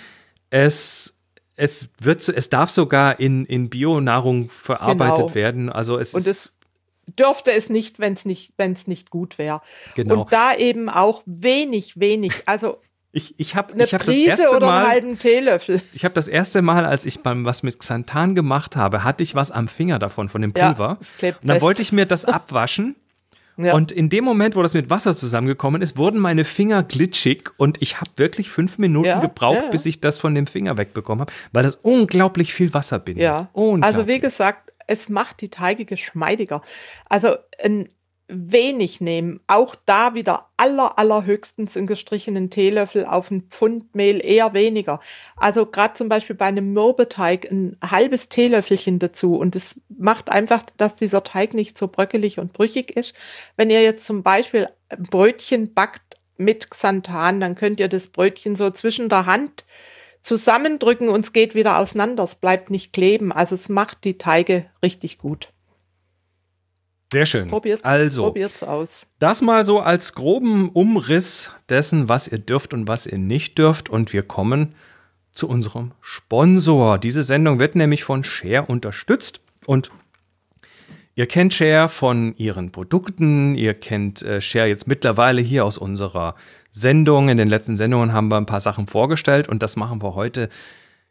Es 0.49 1.15
es 1.55 1.89
wird, 1.99 2.27
es 2.29 2.49
darf 2.49 2.69
sogar 2.69 3.19
in, 3.19 3.45
in 3.45 3.69
Bionahrung 3.69 4.49
verarbeitet 4.49 5.17
genau. 5.17 5.35
werden. 5.35 5.69
Also 5.69 5.97
es 5.99 6.13
und 6.13 6.25
ist 6.25 6.57
dürfte 7.17 7.51
es 7.51 7.69
nicht, 7.69 7.99
wenn 7.99 8.13
es 8.13 8.25
nicht, 8.25 8.53
wenn's 8.57 8.87
nicht 8.87 9.09
gut 9.09 9.37
wäre. 9.37 9.61
Genau. 9.95 10.21
Und 10.21 10.31
da 10.33 10.55
eben 10.55 10.89
auch 10.89 11.23
wenig, 11.25 11.99
wenig, 11.99 12.31
also 12.45 12.81
ich, 13.11 13.35
ich 13.37 13.55
habe 13.55 13.73
eine 13.73 13.83
ich 13.83 13.93
hab 13.93 14.03
Prise 14.03 14.29
das 14.29 14.39
erste 14.39 14.55
oder 14.55 14.67
Mal, 14.67 14.77
einen 14.77 14.89
halben 14.89 15.19
Teelöffel. 15.19 15.81
Ich 15.93 16.05
habe 16.05 16.13
das 16.13 16.27
erste 16.27 16.61
Mal, 16.61 16.85
als 16.85 17.05
ich 17.05 17.21
beim 17.21 17.45
was 17.45 17.63
mit 17.63 17.79
Xanthan 17.79 18.35
gemacht 18.35 18.75
habe, 18.75 19.03
hatte 19.03 19.23
ich 19.23 19.35
was 19.35 19.51
am 19.51 19.67
Finger 19.67 19.99
davon, 19.99 20.29
von 20.29 20.41
dem 20.41 20.53
Pulver. 20.53 20.97
Ja, 21.21 21.29
und 21.29 21.37
dann 21.41 21.55
fest. 21.55 21.61
wollte 21.61 21.81
ich 21.81 21.91
mir 21.91 22.05
das 22.05 22.25
abwaschen. 22.25 22.95
Ja. 23.61 23.73
Und 23.73 23.91
in 23.91 24.09
dem 24.09 24.23
Moment, 24.23 24.55
wo 24.55 24.63
das 24.63 24.73
mit 24.73 24.89
Wasser 24.89 25.15
zusammengekommen 25.15 25.81
ist, 25.81 25.97
wurden 25.97 26.19
meine 26.19 26.45
Finger 26.45 26.81
glitschig 26.83 27.49
und 27.57 27.81
ich 27.81 27.97
habe 27.97 28.09
wirklich 28.15 28.49
fünf 28.49 28.77
Minuten 28.77 29.07
ja, 29.07 29.19
gebraucht, 29.19 29.63
ja, 29.63 29.69
bis 29.69 29.85
ich 29.85 29.99
das 29.99 30.17
von 30.17 30.33
dem 30.33 30.47
Finger 30.47 30.77
wegbekommen 30.77 31.21
habe, 31.21 31.33
weil 31.51 31.63
das 31.63 31.75
unglaublich 31.81 32.53
viel 32.53 32.73
Wasser 32.73 32.99
bindet. 32.99 33.23
Ja, 33.23 33.49
also 33.81 34.07
wie 34.07 34.19
gesagt, 34.19 34.71
es 34.87 35.09
macht 35.09 35.41
die 35.41 35.49
Teige 35.49 35.85
geschmeidiger. 35.85 36.61
Also 37.09 37.35
ein 37.61 37.89
wenig 38.29 39.01
nehmen, 39.01 39.39
auch 39.47 39.75
da 39.85 40.13
wieder 40.13 40.49
aller, 40.55 40.99
allerhöchstens 40.99 41.75
einen 41.75 41.87
gestrichenen 41.87 42.49
Teelöffel 42.49 43.05
auf 43.05 43.31
ein 43.31 43.43
Pfund 43.49 43.95
Mehl, 43.95 44.23
eher 44.23 44.53
weniger. 44.53 44.99
Also 45.35 45.65
gerade 45.65 45.95
zum 45.95 46.09
Beispiel 46.09 46.35
bei 46.35 46.45
einem 46.45 46.73
Mürbeteig 46.73 47.51
ein 47.51 47.75
halbes 47.83 48.29
Teelöffelchen 48.29 48.99
dazu 48.99 49.35
und 49.35 49.55
es 49.55 49.81
macht 49.89 50.29
einfach, 50.29 50.63
dass 50.77 50.95
dieser 50.95 51.23
Teig 51.23 51.53
nicht 51.53 51.77
so 51.77 51.87
bröckelig 51.87 52.39
und 52.39 52.53
brüchig 52.53 52.95
ist. 52.95 53.13
Wenn 53.57 53.71
ihr 53.71 53.81
jetzt 53.81 54.05
zum 54.05 54.21
Beispiel 54.21 54.69
Brötchen 54.97 55.73
backt 55.73 56.17
mit 56.37 56.69
Xanthan, 56.69 57.39
dann 57.39 57.55
könnt 57.55 57.79
ihr 57.79 57.87
das 57.87 58.07
Brötchen 58.07 58.55
so 58.55 58.69
zwischen 58.69 59.09
der 59.09 59.25
Hand 59.25 59.65
zusammendrücken 60.21 61.09
und 61.09 61.25
es 61.25 61.33
geht 61.33 61.55
wieder 61.55 61.77
auseinander. 61.77 62.23
Es 62.23 62.35
bleibt 62.35 62.69
nicht 62.69 62.93
kleben. 62.93 63.31
Also 63.31 63.55
es 63.55 63.69
macht 63.69 64.03
die 64.03 64.17
Teige 64.17 64.65
richtig 64.83 65.17
gut. 65.17 65.49
Sehr 67.11 67.25
schön. 67.25 67.47
Probiert's, 67.47 67.83
also, 67.83 68.25
probiert's 68.25 68.61
aus. 68.61 69.07
Das 69.17 69.41
mal 69.41 69.65
so 69.65 69.79
als 69.79 70.13
groben 70.13 70.69
Umriss 70.69 71.51
dessen, 71.67 72.07
was 72.07 72.27
ihr 72.27 72.37
dürft 72.37 72.73
und 72.73 72.87
was 72.87 73.07
ihr 73.07 73.17
nicht 73.17 73.57
dürft. 73.57 73.89
Und 73.89 74.13
wir 74.13 74.21
kommen 74.21 74.75
zu 75.31 75.49
unserem 75.49 75.91
Sponsor. 76.01 76.99
Diese 76.99 77.23
Sendung 77.23 77.57
wird 77.57 77.75
nämlich 77.75 78.03
von 78.03 78.23
Share 78.23 78.65
unterstützt. 78.67 79.41
Und 79.65 79.89
ihr 81.15 81.25
kennt 81.25 81.51
Share 81.55 81.89
von 81.89 82.35
ihren 82.37 82.71
Produkten. 82.71 83.55
Ihr 83.55 83.73
kennt 83.73 84.21
äh, 84.21 84.39
Share 84.39 84.67
jetzt 84.67 84.87
mittlerweile 84.87 85.41
hier 85.41 85.65
aus 85.65 85.79
unserer 85.79 86.35
Sendung. 86.69 87.29
In 87.29 87.37
den 87.37 87.49
letzten 87.49 87.75
Sendungen 87.75 88.13
haben 88.13 88.27
wir 88.27 88.37
ein 88.37 88.45
paar 88.45 88.61
Sachen 88.61 88.85
vorgestellt 88.85 89.49
und 89.49 89.63
das 89.63 89.75
machen 89.75 90.03
wir 90.03 90.13
heute 90.13 90.47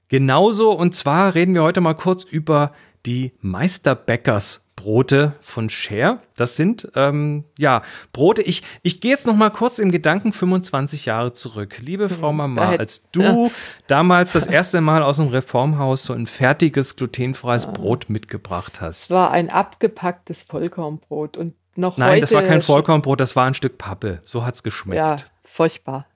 genauso. 0.08 0.70
Und 0.70 0.94
zwar 0.94 1.34
reden 1.34 1.54
wir 1.54 1.64
heute 1.64 1.80
mal 1.80 1.94
kurz 1.94 2.22
über 2.22 2.72
die 3.04 3.32
Meisterbäckers 3.40 4.67
Brote 4.78 5.32
von 5.40 5.70
Cher. 5.70 6.20
Das 6.36 6.54
sind 6.54 6.88
ähm, 6.94 7.42
ja 7.58 7.82
Brote. 8.12 8.42
Ich, 8.42 8.62
ich 8.82 9.00
gehe 9.00 9.10
jetzt 9.10 9.26
noch 9.26 9.34
mal 9.34 9.50
kurz 9.50 9.80
im 9.80 9.90
Gedanken 9.90 10.32
25 10.32 11.04
Jahre 11.04 11.32
zurück. 11.32 11.78
Liebe 11.80 12.08
Frau 12.08 12.32
Mama, 12.32 12.76
als 12.78 13.10
du 13.10 13.22
ja. 13.22 13.50
damals 13.88 14.34
das 14.34 14.46
erste 14.46 14.80
Mal 14.80 15.02
aus 15.02 15.16
dem 15.16 15.26
Reformhaus 15.28 16.04
so 16.04 16.12
ein 16.12 16.28
fertiges 16.28 16.94
glutenfreies 16.94 17.64
ja. 17.64 17.72
Brot 17.72 18.08
mitgebracht 18.08 18.80
hast. 18.80 19.06
Es 19.06 19.10
war 19.10 19.32
ein 19.32 19.50
abgepacktes 19.50 20.44
Vollkornbrot 20.44 21.36
und 21.36 21.54
noch 21.74 21.96
Nein, 21.96 22.12
heute 22.12 22.20
das 22.20 22.32
war 22.32 22.42
kein 22.42 22.62
Vollkornbrot, 22.62 23.18
das 23.18 23.34
war 23.34 23.46
ein 23.46 23.54
Stück 23.54 23.78
Pappe. 23.78 24.20
So 24.22 24.46
hat 24.46 24.54
es 24.54 24.62
geschmeckt. 24.62 24.96
Ja, 24.96 25.16
furchtbar. 25.42 26.06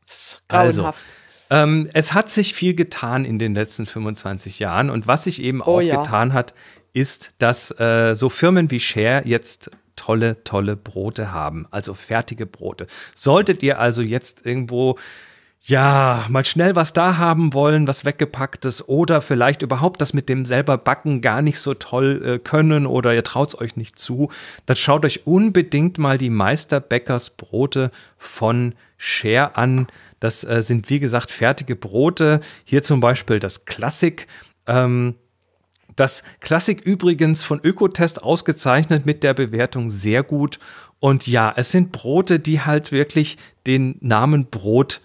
Also, 0.46 0.88
ähm, 1.51 1.90
es 1.94 2.14
hat 2.14 2.31
sich 2.31 2.55
viel 2.55 2.75
getan 2.75 3.25
in 3.25 3.40
den 3.40 3.55
letzten 3.55 3.87
25 3.87 4.61
Jahren 4.61 4.88
und 4.88 5.09
was 5.09 5.25
sich 5.25 5.42
eben 5.42 5.61
oh, 5.61 5.79
auch 5.79 5.81
ja. 5.81 5.96
getan 5.96 6.33
hat, 6.33 6.55
ist, 6.92 7.33
dass 7.38 7.70
äh, 7.78 8.14
so 8.14 8.28
Firmen 8.28 8.70
wie 8.70 8.81
Share 8.81 9.22
jetzt 9.24 9.70
tolle, 9.96 10.42
tolle 10.44 10.76
Brote 10.76 11.33
haben, 11.33 11.66
also 11.70 11.94
fertige 11.94 12.46
Brote. 12.46 12.87
Solltet 13.14 13.62
ihr 13.62 13.78
also 13.78 14.02
jetzt 14.02 14.46
irgendwo 14.46 14.98
ja, 15.64 16.26
mal 16.28 16.44
schnell 16.44 16.74
was 16.74 16.92
da 16.92 17.18
haben 17.18 17.55
wollen, 17.55 17.87
was 17.87 18.05
weggepacktes 18.05 18.88
oder 18.88 19.20
vielleicht 19.20 19.62
überhaupt 19.62 20.00
das 20.00 20.12
mit 20.12 20.28
dem 20.28 20.44
selber 20.44 20.76
backen 20.76 21.20
gar 21.20 21.40
nicht 21.40 21.61
so 21.61 21.74
toll 21.74 22.22
äh, 22.24 22.38
können 22.40 22.85
oder 22.85 23.14
ihr 23.14 23.22
traut 23.22 23.50
es 23.50 23.61
euch 23.61 23.76
nicht 23.76 23.96
zu, 23.96 24.28
dann 24.66 24.76
schaut 24.76 25.05
euch 25.05 25.24
unbedingt 25.24 25.98
mal 25.98 26.18
die 26.18 26.31
Meisterbäckers 26.31 27.31
Brote 27.31 27.92
von 28.18 28.74
Share 28.96 29.57
an. 29.57 29.87
Das 30.18 30.42
äh, 30.42 30.62
sind 30.62 30.90
wie 30.90 30.98
gesagt 30.98 31.31
fertige 31.31 31.76
Brote. 31.76 32.40
Hier 32.64 32.83
zum 32.83 32.98
Beispiel 32.98 33.38
das 33.38 33.64
Klassik. 33.64 34.26
Ähm, 34.66 35.14
das 35.96 36.22
Klassik 36.40 36.81
übrigens 36.83 37.42
von 37.42 37.61
Ökotest 37.62 38.22
ausgezeichnet 38.22 39.07
mit 39.07 39.22
der 39.22 39.35
Bewertung 39.35 39.90
sehr 39.90 40.22
gut. 40.22 40.59
Und 41.00 41.26
ja, 41.26 41.52
es 41.57 41.70
sind 41.70 41.92
Brote, 41.92 42.38
die 42.38 42.61
halt 42.61 42.92
wirklich 42.92 43.37
den 43.66 43.96
Namen 44.00 44.46
Brot 44.46 45.00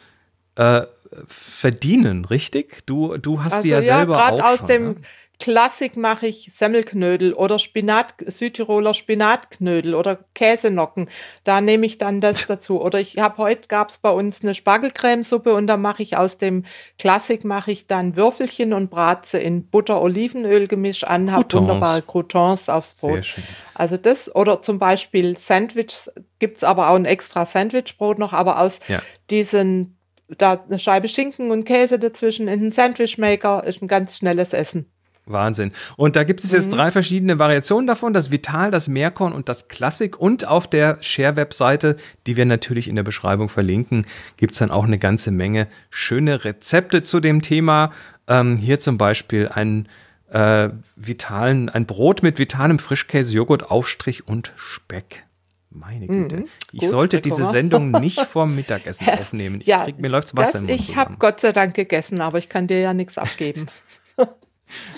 äh, 0.55 0.83
verdienen, 1.27 2.25
richtig? 2.25 2.85
Du, 2.85 3.17
du 3.17 3.43
hast 3.43 3.53
also, 3.53 3.63
die 3.63 3.69
ja, 3.69 3.79
ja 3.79 3.97
selber 3.97 4.31
auch 4.31 4.43
aus 4.43 4.59
schon, 4.59 4.67
dem 4.67 4.83
ne? 4.89 4.95
Klassik 5.39 5.95
mache 5.95 6.27
ich 6.27 6.49
Semmelknödel 6.51 7.33
oder 7.33 7.59
Spinat, 7.59 8.15
Südtiroler 8.25 8.95
Spinatknödel 8.95 9.93
oder 9.93 10.19
Käsenocken. 10.33 11.09
Da 11.43 11.61
nehme 11.61 11.85
ich 11.85 11.99
dann 11.99 12.21
das 12.21 12.47
dazu. 12.47 12.81
Oder 12.81 12.99
ich 12.99 13.17
habe 13.17 13.37
heute 13.37 13.67
gab 13.67 13.89
es 13.89 13.99
bei 13.99 14.09
uns 14.09 14.41
eine 14.41 14.55
Spargelcremesuppe 14.55 15.53
und 15.53 15.67
da 15.67 15.77
mache 15.77 16.01
ich 16.01 16.17
aus 16.17 16.37
dem 16.37 16.65
Klassik 16.97 17.45
mache 17.45 17.71
ich 17.71 17.85
dann 17.85 18.15
Würfelchen 18.15 18.73
und 18.73 18.89
Bratze 18.89 19.37
in 19.37 19.67
Butter-Olivenöl-Gemisch 19.67 21.03
an, 21.03 21.31
habe 21.31 21.53
wunderbare 21.53 22.01
Croutons 22.01 22.67
aufs 22.67 22.95
Brot. 22.95 23.35
Also 23.75 23.97
das 23.97 24.33
oder 24.35 24.63
zum 24.63 24.79
Beispiel 24.79 25.37
Sandwiches 25.37 26.11
gibt 26.39 26.57
es 26.57 26.63
aber 26.63 26.89
auch 26.89 26.95
ein 26.95 27.05
extra 27.05 27.45
Sandwichbrot 27.45 28.17
noch, 28.17 28.33
aber 28.33 28.59
aus 28.59 28.79
ja. 28.87 29.01
diesen 29.29 29.97
da 30.37 30.61
eine 30.67 30.79
Scheibe 30.79 31.07
Schinken 31.07 31.51
und 31.51 31.63
Käse 31.63 31.99
dazwischen 31.99 32.47
in 32.47 32.59
den 32.59 32.71
Sandwichmaker 32.71 33.63
ist 33.63 33.81
ein 33.81 33.87
ganz 33.87 34.17
schnelles 34.17 34.53
Essen. 34.53 34.91
Wahnsinn. 35.27 35.71
Und 35.95 36.15
da 36.15 36.23
gibt 36.23 36.43
es 36.43 36.51
jetzt 36.51 36.71
mhm. 36.71 36.75
drei 36.75 36.91
verschiedene 36.91 37.39
Variationen 37.39 37.87
davon: 37.87 38.13
das 38.13 38.31
Vital, 38.31 38.71
das 38.71 38.87
Meerkorn 38.87 39.33
und 39.33 39.49
das 39.49 39.67
Klassik. 39.67 40.19
Und 40.19 40.47
auf 40.47 40.67
der 40.67 40.97
Share-Webseite, 41.01 41.97
die 42.25 42.35
wir 42.35 42.45
natürlich 42.45 42.87
in 42.87 42.95
der 42.95 43.03
Beschreibung 43.03 43.49
verlinken, 43.49 44.05
gibt 44.37 44.53
es 44.53 44.59
dann 44.59 44.71
auch 44.71 44.85
eine 44.85 44.99
ganze 44.99 45.31
Menge 45.31 45.67
schöne 45.89 46.45
Rezepte 46.45 47.01
zu 47.01 47.19
dem 47.19 47.41
Thema. 47.41 47.91
Ähm, 48.27 48.57
hier 48.57 48.79
zum 48.79 48.97
Beispiel 48.97 49.49
ein 49.49 49.87
äh, 50.29 50.69
vitalen, 50.95 51.69
ein 51.69 51.85
Brot 51.85 52.23
mit 52.23 52.37
vitalem 52.39 52.79
Frischkäse, 52.79 53.33
Joghurt, 53.33 53.71
Aufstrich 53.71 54.27
und 54.27 54.53
Speck. 54.57 55.23
Meine 55.69 56.07
Güte. 56.07 56.37
Mhm, 56.37 56.45
ich 56.71 56.81
gut, 56.81 56.89
sollte 56.89 57.21
diese 57.21 57.45
Sendung 57.45 57.91
nicht 58.01 58.19
vorm 58.21 58.55
Mittagessen 58.55 59.07
aufnehmen. 59.09 59.61
Ich 59.61 59.67
ja, 59.67 59.83
krieg, 59.83 59.99
mir 59.99 60.07
läuft's 60.07 60.35
Wasser 60.35 60.53
das, 60.53 60.61
im 60.61 60.67
Mund 60.67 60.79
Ich 60.79 60.95
habe 60.95 61.15
Gott 61.19 61.39
sei 61.39 61.51
Dank 61.51 61.75
gegessen, 61.75 62.19
aber 62.19 62.37
ich 62.37 62.49
kann 62.49 62.67
dir 62.67 62.79
ja 62.79 62.93
nichts 62.93 63.17
abgeben. 63.17 63.67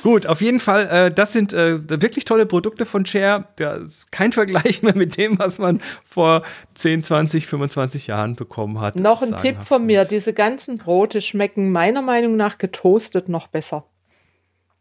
Gut, 0.03 0.25
auf 0.27 0.41
jeden 0.41 0.59
Fall, 0.59 0.87
äh, 0.87 1.11
das 1.11 1.33
sind 1.33 1.53
äh, 1.53 1.79
wirklich 2.01 2.25
tolle 2.25 2.45
Produkte 2.45 2.85
von 2.85 3.05
Share. 3.05 3.45
Das 3.57 3.81
ist 3.81 4.11
kein 4.11 4.31
Vergleich 4.31 4.81
mehr 4.81 4.95
mit 4.95 5.17
dem, 5.17 5.39
was 5.39 5.59
man 5.59 5.81
vor 6.03 6.43
10, 6.75 7.03
20, 7.03 7.47
25 7.47 8.07
Jahren 8.07 8.35
bekommen 8.35 8.79
hat. 8.79 8.95
Noch 8.95 9.21
ein 9.21 9.37
Tipp 9.37 9.61
von 9.63 9.85
mir: 9.85 10.05
Diese 10.05 10.33
ganzen 10.33 10.77
Brote 10.77 11.21
schmecken 11.21 11.71
meiner 11.71 12.01
Meinung 12.01 12.35
nach 12.35 12.57
getoastet 12.57 13.29
noch 13.29 13.47
besser. 13.47 13.85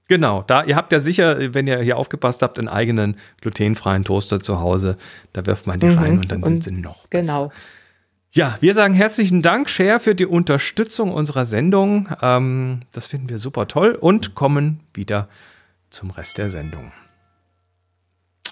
Genau, 0.08 0.42
da 0.46 0.64
ihr 0.64 0.74
habt 0.74 0.90
ja 0.90 1.00
sicher, 1.00 1.52
wenn 1.52 1.66
ihr 1.66 1.80
hier 1.80 1.98
aufgepasst 1.98 2.40
habt, 2.40 2.58
einen 2.58 2.68
eigenen 2.68 3.16
glutenfreien 3.42 4.04
Toaster 4.04 4.40
zu 4.40 4.58
Hause. 4.58 4.96
Da 5.34 5.44
wirft 5.44 5.66
man 5.66 5.80
die 5.80 5.86
mhm. 5.86 5.98
rein 5.98 6.18
und 6.18 6.32
dann 6.32 6.42
und 6.42 6.64
sind 6.64 6.76
sie 6.76 6.82
noch 6.82 7.06
besser. 7.08 7.32
Genau. 7.32 7.52
Ja, 8.30 8.58
wir 8.60 8.74
sagen 8.74 8.92
herzlichen 8.92 9.40
Dank, 9.40 9.70
Cher, 9.70 10.00
für 10.00 10.14
die 10.14 10.26
Unterstützung 10.26 11.12
unserer 11.12 11.46
Sendung. 11.46 12.10
Ähm, 12.20 12.80
das 12.92 13.06
finden 13.06 13.30
wir 13.30 13.38
super 13.38 13.68
toll 13.68 13.92
und 13.92 14.34
kommen 14.34 14.80
wieder 14.92 15.30
zum 15.88 16.10
Rest 16.10 16.36
der 16.36 16.50
Sendung. 16.50 16.92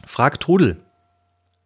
Frag 0.07 0.41
Trudel. 0.41 0.79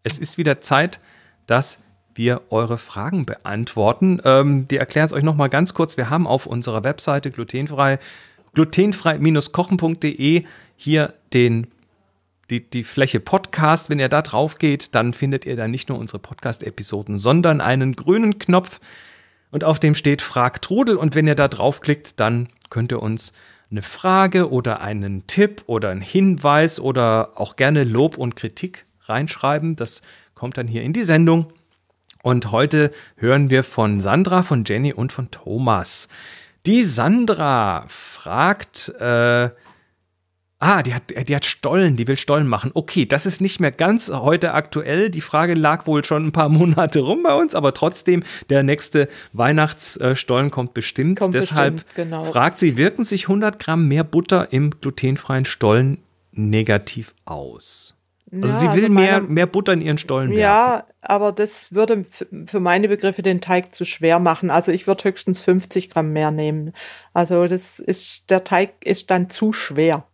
Es 0.03 0.18
ist 0.18 0.38
wieder 0.38 0.61
Zeit, 0.61 0.99
dass 1.46 1.85
wir 2.16 2.42
eure 2.51 2.79
Fragen 2.79 3.27
beantworten. 3.27 4.20
Ähm, 4.25 4.66
wir 4.68 4.81
erklären 4.81 5.07
es 5.07 5.12
euch 5.12 5.23
noch 5.23 5.37
mal 5.37 5.46
ganz 5.49 5.73
kurz. 5.73 5.96
Wir 5.96 6.11
haben 6.11 6.27
auf 6.27 6.46
unserer 6.46 6.83
Webseite 6.83 7.31
glutenfrei, 7.31 8.01
glutenfrei-kochen.de 8.55 10.44
hier 10.75 11.14
den 11.33 11.68
die, 12.51 12.69
die 12.69 12.85
Fläche 12.85 13.21
Podcast. 13.21 13.91
Wenn 13.91 13.99
ihr 13.99 14.09
da 14.09 14.23
drauf 14.23 14.59
geht, 14.59 14.95
dann 14.95 15.15
findet 15.15 15.47
ihr 15.47 15.57
da 15.57 15.69
nicht 15.69 15.89
nur 15.89 15.99
unsere 15.99 16.19
Podcast-Episoden, 16.19 17.19
sondern 17.19 17.61
einen 17.61 17.97
grünen 17.97 18.39
Knopf. 18.39 18.81
Und 19.51 19.65
auf 19.65 19.79
dem 19.79 19.95
steht 19.95 20.23
Frag 20.23 20.61
Trudel. 20.63 20.97
Und 20.97 21.15
wenn 21.15 21.27
ihr 21.27 21.35
da 21.35 21.49
draufklickt, 21.49 22.21
dann 22.21 22.49
könnt 22.69 22.93
ihr 22.93 23.03
uns 23.03 23.33
eine 23.71 23.83
Frage 23.83 24.51
oder 24.51 24.81
einen 24.81 25.27
Tipp 25.27 25.63
oder 25.67 25.91
einen 25.91 26.01
Hinweis 26.01 26.81
oder 26.81 27.33
auch 27.37 27.57
gerne 27.57 27.85
Lob 27.85 28.19
und 28.19 28.37
Kritik 28.37 28.87
reinschreiben. 29.03 29.77
Das 29.77 30.03
kommt 30.35 30.59
dann 30.59 30.67
hier 30.67 30.83
in 30.83 30.93
die 30.93 31.05
Sendung. 31.05 31.53
Und 32.23 32.51
heute 32.51 32.91
hören 33.17 33.49
wir 33.49 33.65
von 33.65 34.01
Sandra, 34.01 34.43
von 34.43 34.65
Jenny 34.65 34.93
und 34.93 35.13
von 35.13 35.31
Thomas. 35.31 36.09
Die 36.67 36.85
Sandra 36.85 37.87
fragt, 37.89 38.91
äh, 39.01 39.51
ah, 40.61 40.83
die 40.83 40.94
hat, 40.94 41.03
die 41.29 41.35
hat 41.35 41.44
Stollen, 41.44 41.96
die 41.96 42.07
will 42.07 42.16
Stollen 42.16 42.46
machen. 42.46 42.70
Okay, 42.75 43.07
das 43.07 43.27
ist 43.27 43.40
nicht 43.40 43.59
mehr 43.59 43.73
ganz 43.73 44.11
heute 44.11 44.55
aktuell. 44.55 45.11
Die 45.11 45.23
Frage 45.23 45.55
lag 45.55 45.87
wohl 45.87 46.05
schon 46.05 46.27
ein 46.27 46.33
paar 46.33 46.49
Monate 46.51 47.01
rum 47.01 47.23
bei 47.25 47.35
uns, 47.35 47.55
aber 47.55 47.75
trotzdem, 47.75 48.23
der 48.51 48.62
nächste 48.62 49.09
Weihnachtsstollen 49.33 50.51
kommt 50.51 50.75
bestimmt. 50.75 51.18
Kommt 51.18 51.35
Deshalb 51.35 51.77
bestimmt, 51.77 51.96
genau. 51.96 52.25
fragt 52.25 52.59
sie, 52.59 52.77
wirken 52.77 53.03
sich 53.03 53.25
100 53.25 53.59
Gramm 53.59 53.88
mehr 53.88 54.05
Butter 54.05 54.53
im 54.53 54.70
glutenfreien 54.70 55.46
Stollen 55.46 55.99
negativ 56.33 57.14
aus? 57.25 57.96
Also 58.33 58.53
ja, 58.53 58.59
sie 58.59 58.77
will 58.77 58.85
also 58.85 58.94
mehr, 58.94 59.20
mehr 59.23 59.46
Butter 59.46 59.73
in 59.73 59.81
ihren 59.81 59.99
Stollen 59.99 60.31
werfen. 60.31 60.40
Ja, 60.40 60.87
aber 61.01 61.33
das 61.33 61.73
würde 61.73 62.05
für 62.46 62.61
meine 62.61 62.87
Begriffe 62.87 63.23
den 63.23 63.40
Teig 63.40 63.75
zu 63.75 63.85
schwer 63.85 64.20
machen. 64.20 64.51
Also 64.51 64.70
ich 64.70 64.87
würde 64.87 65.03
höchstens 65.05 65.40
50 65.40 65.90
Gramm 65.90 66.12
mehr 66.12 66.31
nehmen. 66.31 66.73
Also 67.12 67.49
das 67.49 67.81
ist, 67.81 68.31
der 68.31 68.44
Teig 68.44 68.85
ist 68.85 69.11
dann 69.11 69.31
zu 69.31 69.53
schwer. 69.53 70.05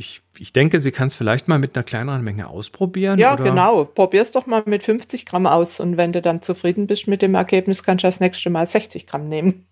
Ich, 0.00 0.22
ich 0.38 0.54
denke, 0.54 0.80
sie 0.80 0.92
kann 0.92 1.08
es 1.08 1.14
vielleicht 1.14 1.46
mal 1.46 1.58
mit 1.58 1.76
einer 1.76 1.84
kleineren 1.84 2.24
Menge 2.24 2.48
ausprobieren. 2.48 3.18
Ja, 3.18 3.34
oder? 3.34 3.44
genau. 3.44 3.84
Probier's 3.84 4.30
doch 4.30 4.46
mal 4.46 4.62
mit 4.64 4.82
50 4.82 5.26
Gramm 5.26 5.46
aus 5.46 5.78
und 5.78 5.98
wenn 5.98 6.14
du 6.14 6.22
dann 6.22 6.40
zufrieden 6.40 6.86
bist 6.86 7.06
mit 7.06 7.20
dem 7.20 7.34
Ergebnis, 7.34 7.82
kannst 7.82 8.04
du 8.04 8.08
das 8.08 8.18
nächste 8.18 8.48
Mal 8.48 8.66
60 8.66 9.06
Gramm 9.06 9.28
nehmen. 9.28 9.66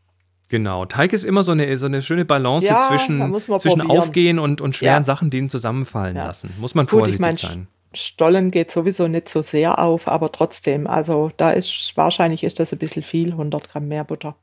Genau, 0.51 0.85
Teig 0.85 1.15
ist 1.15 1.25
immer 1.25 1.45
so 1.45 1.53
eine, 1.53 1.75
so 1.79 1.87
eine 1.87 2.03
schöne 2.03 2.27
Balance 2.27 2.67
ja, 2.67 2.89
zwischen, 2.89 3.35
zwischen 3.59 3.81
Aufgehen 3.81 4.39
und, 4.39 4.61
und 4.61 4.77
schweren 4.77 5.01
ja. 5.01 5.05
Sachen, 5.05 5.31
die 5.31 5.39
ihn 5.39 5.49
zusammenfallen 5.49 6.17
ja. 6.17 6.27
lassen. 6.27 6.51
Muss 6.59 6.75
man 6.75 6.85
Gut, 6.85 6.91
vorsichtig 6.91 7.15
ich 7.15 7.21
mein, 7.21 7.37
sein. 7.37 7.69
Stollen 7.95 8.51
geht 8.51 8.71
sowieso 8.71 9.09
nicht 9.09 9.31
so 9.31 9.41
sehr 9.41 9.79
auf, 9.79 10.09
aber 10.09 10.31
trotzdem, 10.31 10.87
also 10.87 11.31
da 11.39 11.53
ist 11.53 11.93
wahrscheinlich 11.97 12.45
ist 12.45 12.61
das 12.61 12.71
ein 12.71 12.79
bisschen 12.79 13.03
viel, 13.03 13.33
100 13.33 13.71
Gramm 13.71 13.89
mehr 13.89 14.05
Butter. 14.05 14.37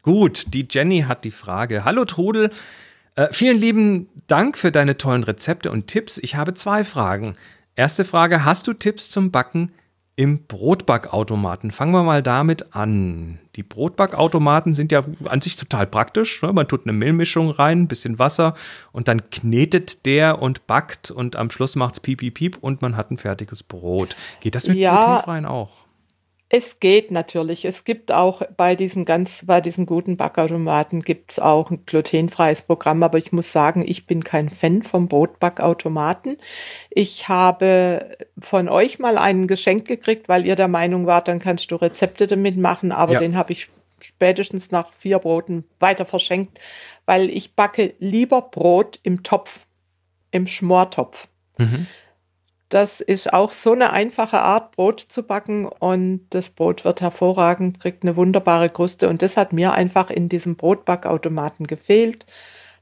Gut, 0.00 0.46
die 0.48 0.66
Jenny 0.70 1.02
hat 1.02 1.24
die 1.24 1.30
Frage. 1.30 1.84
Hallo 1.84 2.06
Trudel, 2.06 2.50
äh, 3.16 3.28
vielen 3.32 3.58
lieben 3.58 4.08
Dank 4.26 4.58
für 4.58 4.72
deine 4.72 4.96
tollen 4.96 5.24
Rezepte 5.24 5.70
und 5.70 5.86
Tipps. 5.86 6.18
Ich 6.18 6.36
habe 6.36 6.54
zwei 6.54 6.84
Fragen. 6.84 7.34
Erste 7.76 8.04
Frage, 8.04 8.44
hast 8.44 8.66
du 8.66 8.72
Tipps 8.72 9.10
zum 9.10 9.30
Backen 9.30 9.72
im 10.16 10.46
Brotbackautomaten. 10.46 11.72
Fangen 11.72 11.92
wir 11.92 12.04
mal 12.04 12.22
damit 12.22 12.74
an. 12.74 13.40
Die 13.56 13.64
Brotbackautomaten 13.64 14.72
sind 14.72 14.92
ja 14.92 15.02
an 15.24 15.40
sich 15.40 15.56
total 15.56 15.88
praktisch. 15.88 16.40
Ne? 16.42 16.52
Man 16.52 16.68
tut 16.68 16.86
eine 16.86 16.92
Mehlmischung 16.92 17.50
rein, 17.50 17.82
ein 17.82 17.88
bisschen 17.88 18.18
Wasser 18.18 18.54
und 18.92 19.08
dann 19.08 19.28
knetet 19.30 20.06
der 20.06 20.40
und 20.40 20.66
backt 20.68 21.10
und 21.10 21.34
am 21.34 21.50
Schluss 21.50 21.74
macht 21.74 21.94
es 21.94 22.00
piep, 22.00 22.20
piep, 22.20 22.34
piep 22.34 22.58
und 22.60 22.80
man 22.80 22.96
hat 22.96 23.10
ein 23.10 23.18
fertiges 23.18 23.64
Brot. 23.64 24.14
Geht 24.40 24.54
das 24.54 24.68
mit 24.68 24.76
ja, 24.76 25.04
glutenfreien 25.04 25.46
auch? 25.46 25.83
Es 26.50 26.78
geht 26.78 27.10
natürlich. 27.10 27.64
Es 27.64 27.84
gibt 27.84 28.12
auch 28.12 28.42
bei 28.56 28.76
diesen 28.76 29.04
ganz, 29.04 29.44
bei 29.46 29.60
diesen 29.60 29.86
guten 29.86 30.16
Backautomaten 30.16 31.02
gibt 31.02 31.32
es 31.32 31.38
auch 31.38 31.70
ein 31.70 31.84
glutenfreies 31.86 32.62
Programm, 32.62 33.02
aber 33.02 33.18
ich 33.18 33.32
muss 33.32 33.50
sagen, 33.50 33.82
ich 33.86 34.06
bin 34.06 34.22
kein 34.22 34.50
Fan 34.50 34.82
vom 34.82 35.08
Brotbackautomaten. 35.08 36.36
Ich 36.90 37.28
habe 37.28 38.16
von 38.38 38.68
euch 38.68 38.98
mal 38.98 39.16
einen 39.16 39.48
geschenkt 39.48 39.88
gekriegt, 39.88 40.28
weil 40.28 40.46
ihr 40.46 40.54
der 40.54 40.68
Meinung 40.68 41.06
wart, 41.06 41.28
dann 41.28 41.38
kannst 41.38 41.70
du 41.70 41.76
Rezepte 41.76 42.26
damit 42.26 42.56
machen, 42.56 42.92
aber 42.92 43.14
ja. 43.14 43.20
den 43.20 43.36
habe 43.36 43.52
ich 43.52 43.70
spätestens 44.00 44.70
nach 44.70 44.92
vier 44.98 45.18
Broten 45.18 45.64
weiter 45.80 46.04
verschenkt, 46.04 46.60
weil 47.06 47.30
ich 47.30 47.54
backe 47.54 47.94
lieber 47.98 48.42
Brot 48.42 49.00
im 49.02 49.22
Topf, 49.22 49.60
im 50.30 50.46
Schmortopf. 50.46 51.26
Mhm. 51.58 51.86
Das 52.74 53.00
ist 53.00 53.32
auch 53.32 53.52
so 53.52 53.70
eine 53.70 53.92
einfache 53.92 54.40
Art, 54.40 54.72
Brot 54.72 54.98
zu 54.98 55.22
backen. 55.22 55.66
Und 55.66 56.26
das 56.30 56.48
Brot 56.48 56.84
wird 56.84 57.00
hervorragend, 57.00 57.78
kriegt 57.78 58.02
eine 58.02 58.16
wunderbare 58.16 58.68
Kruste. 58.68 59.08
Und 59.08 59.22
das 59.22 59.36
hat 59.36 59.52
mir 59.52 59.74
einfach 59.74 60.10
in 60.10 60.28
diesem 60.28 60.56
Brotbackautomaten 60.56 61.68
gefehlt. 61.68 62.26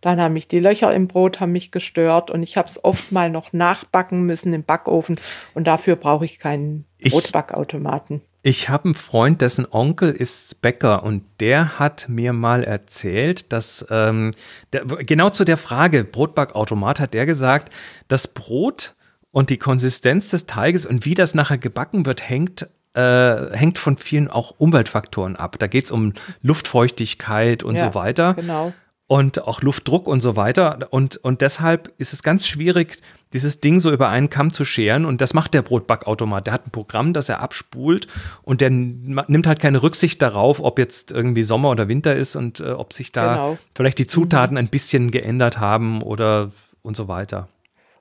Dann 0.00 0.18
haben 0.18 0.32
mich 0.32 0.48
die 0.48 0.60
Löcher 0.60 0.94
im 0.94 1.08
Brot 1.08 1.40
haben 1.40 1.52
mich 1.52 1.72
gestört. 1.72 2.30
Und 2.30 2.42
ich 2.42 2.56
habe 2.56 2.70
es 2.70 2.82
oft 2.82 3.12
mal 3.12 3.28
noch 3.28 3.52
nachbacken 3.52 4.22
müssen 4.22 4.54
im 4.54 4.64
Backofen. 4.64 5.16
Und 5.52 5.66
dafür 5.66 5.96
brauche 5.96 6.24
ich 6.24 6.38
keinen 6.38 6.86
Brotbackautomaten. 7.02 8.22
Ich, 8.42 8.62
ich 8.62 8.68
habe 8.70 8.86
einen 8.86 8.94
Freund, 8.94 9.42
dessen 9.42 9.66
Onkel 9.70 10.10
ist 10.10 10.62
Bäcker. 10.62 11.02
Und 11.02 11.22
der 11.38 11.78
hat 11.78 12.08
mir 12.08 12.32
mal 12.32 12.64
erzählt, 12.64 13.52
dass 13.52 13.84
ähm, 13.90 14.30
der, 14.72 14.86
genau 14.86 15.28
zu 15.28 15.44
der 15.44 15.58
Frage 15.58 16.04
Brotbackautomat 16.04 16.98
hat 16.98 17.12
der 17.12 17.26
gesagt, 17.26 17.70
das 18.08 18.26
Brot 18.26 18.94
und 19.32 19.50
die 19.50 19.56
Konsistenz 19.56 20.30
des 20.30 20.46
Teiges 20.46 20.86
und 20.86 21.04
wie 21.04 21.14
das 21.14 21.34
nachher 21.34 21.58
gebacken 21.58 22.06
wird, 22.06 22.28
hängt, 22.28 22.68
äh, 22.94 23.56
hängt 23.56 23.78
von 23.78 23.96
vielen 23.96 24.28
auch 24.28 24.54
Umweltfaktoren 24.58 25.36
ab. 25.36 25.56
Da 25.58 25.66
geht 25.66 25.86
es 25.86 25.90
um 25.90 26.12
Luftfeuchtigkeit 26.42 27.62
und 27.62 27.76
ja, 27.76 27.86
so 27.86 27.94
weiter. 27.94 28.34
Genau. 28.34 28.72
Und 29.08 29.42
auch 29.42 29.60
Luftdruck 29.60 30.06
und 30.06 30.20
so 30.20 30.36
weiter. 30.36 30.88
Und, 30.90 31.16
und 31.16 31.40
deshalb 31.40 31.92
ist 31.98 32.12
es 32.14 32.22
ganz 32.22 32.46
schwierig, 32.46 32.98
dieses 33.32 33.60
Ding 33.60 33.80
so 33.80 33.90
über 33.90 34.08
einen 34.08 34.30
Kamm 34.30 34.52
zu 34.52 34.64
scheren. 34.64 35.04
Und 35.04 35.20
das 35.20 35.34
macht 35.34 35.52
der 35.54 35.62
Brotbackautomat. 35.62 36.46
Der 36.46 36.54
hat 36.54 36.66
ein 36.66 36.70
Programm, 36.70 37.12
das 37.12 37.28
er 37.28 37.40
abspult 37.40 38.06
und 38.42 38.60
der 38.60 38.70
nimmt 38.70 39.46
halt 39.46 39.60
keine 39.60 39.82
Rücksicht 39.82 40.22
darauf, 40.22 40.60
ob 40.60 40.78
jetzt 40.78 41.10
irgendwie 41.10 41.42
Sommer 41.42 41.70
oder 41.70 41.88
Winter 41.88 42.14
ist 42.14 42.36
und 42.36 42.60
äh, 42.60 42.70
ob 42.70 42.92
sich 42.92 43.12
da 43.12 43.34
genau. 43.34 43.58
vielleicht 43.74 43.98
die 43.98 44.06
Zutaten 44.06 44.54
mhm. 44.54 44.58
ein 44.58 44.68
bisschen 44.68 45.10
geändert 45.10 45.58
haben 45.58 46.02
oder 46.02 46.52
und 46.82 46.96
so 46.96 47.08
weiter. 47.08 47.48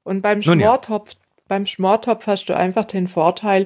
Und 0.03 0.21
beim 0.21 0.41
Schmortopf, 0.41 1.13
beim 1.51 1.65
Schmortopf 1.65 2.27
hast 2.27 2.45
du 2.45 2.55
einfach 2.55 2.85
den 2.85 3.09
Vorteil, 3.09 3.65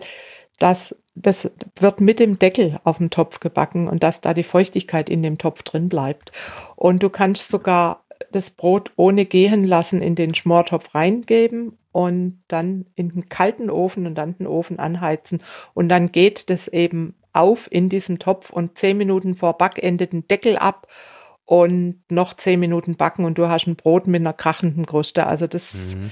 dass 0.57 0.95
das 1.13 1.51
wird 1.79 2.01
mit 2.01 2.19
dem 2.19 2.39
Deckel 2.39 2.79
auf 2.83 2.97
dem 2.97 3.11
Topf 3.11 3.39
gebacken 3.39 3.87
und 3.87 4.01
dass 4.01 4.21
da 4.21 4.33
die 4.33 4.41
Feuchtigkeit 4.41 5.07
in 5.07 5.21
dem 5.21 5.37
Topf 5.37 5.61
drin 5.61 5.87
bleibt. 5.87 6.31
Und 6.75 7.03
du 7.03 7.11
kannst 7.11 7.51
sogar 7.51 8.03
das 8.31 8.49
Brot 8.49 8.91
ohne 8.95 9.25
gehen 9.25 9.63
lassen 9.65 10.01
in 10.01 10.15
den 10.15 10.33
Schmortopf 10.33 10.95
reingeben 10.95 11.77
und 11.91 12.41
dann 12.47 12.87
in 12.95 13.09
den 13.09 13.29
kalten 13.29 13.69
Ofen 13.69 14.07
und 14.07 14.15
dann 14.15 14.35
den 14.35 14.47
Ofen 14.47 14.79
anheizen. 14.79 15.43
Und 15.75 15.87
dann 15.89 16.11
geht 16.11 16.49
das 16.49 16.67
eben 16.67 17.13
auf 17.33 17.71
in 17.71 17.87
diesem 17.87 18.17
Topf 18.17 18.49
und 18.49 18.79
zehn 18.79 18.97
Minuten 18.97 19.35
vor 19.35 19.59
Backende 19.59 20.07
den 20.07 20.27
Deckel 20.27 20.57
ab 20.57 20.87
und 21.45 22.01
noch 22.09 22.33
zehn 22.33 22.59
Minuten 22.59 22.95
backen 22.95 23.25
und 23.25 23.37
du 23.37 23.47
hast 23.47 23.67
ein 23.67 23.75
Brot 23.75 24.07
mit 24.07 24.21
einer 24.21 24.33
krachenden 24.33 24.87
Kruste. 24.87 25.27
Also 25.27 25.45
das 25.45 25.95
mhm. 25.95 26.11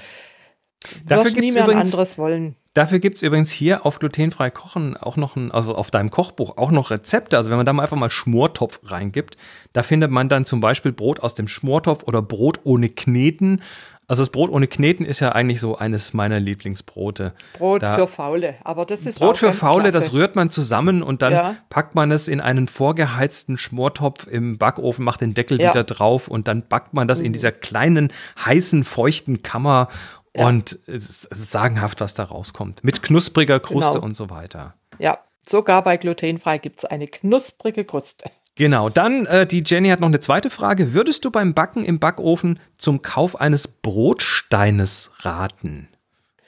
Dafür 1.06 1.32
nie 1.40 1.52
mehr 1.52 1.64
übrigens, 1.64 1.92
anderes 1.92 2.18
wollen. 2.18 2.56
Dafür 2.74 3.00
gibt 3.00 3.18
es 3.18 3.22
übrigens 3.22 3.52
hier 3.52 3.86
auf 3.86 4.00
glutenfrei 4.00 4.50
kochen 4.50 4.98
auch 4.98 5.16
noch 5.16 5.36
ein, 5.36 5.52
also 5.52 5.76
auf 5.76 5.92
deinem 5.92 6.10
Kochbuch 6.10 6.58
auch 6.58 6.72
noch 6.72 6.90
Rezepte. 6.90 7.38
Also 7.38 7.52
wenn 7.52 7.58
man 7.58 7.66
da 7.66 7.74
mal 7.74 7.84
einfach 7.84 7.98
mal 7.98 8.10
Schmortopf 8.10 8.80
reingibt, 8.86 9.38
da 9.74 9.84
findet 9.84 10.12
man 10.12 10.28
dann 10.28 10.46
zum 10.46 10.60
Beispiel 10.60 10.92
Brot 10.92 11.22
aus 11.22 11.36
dem 11.36 11.48
Schmortopf 11.48 12.04
oder 12.04 12.22
Brot 12.22 12.62
ohne 12.64 12.90
Kneten. 12.90 13.62
Also 14.08 14.24
das 14.24 14.32
Brot 14.32 14.50
ohne 14.50 14.68
Kneten 14.68 15.06
ist 15.06 15.22
ja 15.22 15.32
eigentlich 15.32 15.60
so 15.60 15.78
eines 15.78 16.14
meiner 16.14 16.40
Lieblingsbrote. 16.40 17.34
Brot 17.58 17.84
da, 17.84 17.96
für 17.96 18.08
Faule, 18.08 18.56
aber 18.64 18.86
das 18.86 19.06
ist 19.06 19.20
Brot 19.20 19.38
für 19.38 19.54
Faule, 19.54 19.92
klasse. 19.92 20.06
das 20.06 20.14
rührt 20.14 20.36
man 20.36 20.50
zusammen 20.50 21.04
und 21.04 21.22
dann 21.22 21.34
ja. 21.34 21.56
packt 21.70 21.96
man 21.96 22.12
es 22.12 22.28
in 22.28 22.42
einen 22.42 22.68
vorgeheizten 22.68 23.58
Schmortopf 23.58 24.28
im 24.28 24.58
Backofen, 24.58 25.06
macht 25.06 25.22
den 25.22 25.34
Deckel 25.34 25.62
ja. 25.62 25.70
wieder 25.70 25.84
drauf 25.84 26.28
und 26.28 26.48
dann 26.48 26.68
backt 26.68 26.94
man 26.94 27.08
das 27.08 27.20
mhm. 27.20 27.28
in 27.28 27.34
dieser 27.34 27.52
kleinen 27.52 28.12
heißen 28.44 28.84
feuchten 28.84 29.42
Kammer 29.42 29.88
ja. 30.36 30.48
Und 30.48 30.80
es 30.88 31.26
ist 31.26 31.52
sagenhaft, 31.52 32.02
was 32.02 32.14
da 32.14 32.24
rauskommt. 32.24 32.84
Mit 32.84 33.04
knuspriger 33.04 33.60
Kruste 33.60 33.94
genau. 33.94 34.06
und 34.06 34.16
so 34.16 34.30
weiter. 34.30 34.76
Ja, 35.00 35.20
sogar 35.48 35.84
bei 35.84 35.98
glutenfrei 35.98 36.58
gibt 36.58 36.80
es 36.80 36.86
eine 36.86 37.08
knusprige 37.08 37.86
Kruste. 37.86 38.32
Genau, 38.56 38.90
dann 38.90 39.26
äh, 39.26 39.48
die 39.48 39.64
Jenny 39.66 39.90
hat 39.90 40.00
noch 40.00 40.08
eine 40.08 40.20
zweite 40.20 40.50
Frage. 40.50 40.94
Würdest 40.94 41.26
du 41.26 41.32
beim 41.32 41.54
Backen 41.54 41.84
im 41.84 42.00
Backofen 42.00 42.60
zum 42.78 43.02
Kauf 43.02 43.40
eines 43.40 43.68
Brotsteines 43.68 45.12
raten? 45.20 45.88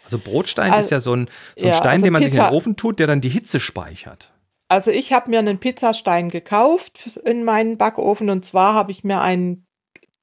Also 0.04 0.20
Brotstein 0.20 0.72
also, 0.72 0.86
ist 0.86 0.92
ja 0.92 1.00
so 1.00 1.16
ein, 1.16 1.28
so 1.58 1.66
ein 1.66 1.72
ja, 1.72 1.74
Stein, 1.74 1.94
also 1.94 2.04
den 2.04 2.14
man 2.14 2.22
Pizza, 2.22 2.36
sich 2.36 2.44
in 2.44 2.50
den 2.50 2.56
Ofen 2.56 2.76
tut, 2.76 3.00
der 3.00 3.08
dann 3.08 3.22
die 3.22 3.30
Hitze 3.30 3.60
speichert. 3.60 4.32
Also 4.68 4.92
ich 4.92 5.14
habe 5.14 5.32
mir 5.32 5.40
einen 5.40 5.60
Pizzastein 5.60 6.30
gekauft 6.30 7.20
in 7.24 7.44
meinen 7.44 7.78
Backofen 7.78 8.30
und 8.30 8.46
zwar 8.46 8.76
habe 8.76 8.92
ich 8.92 9.04
mir 9.04 9.22
einen 9.22 9.66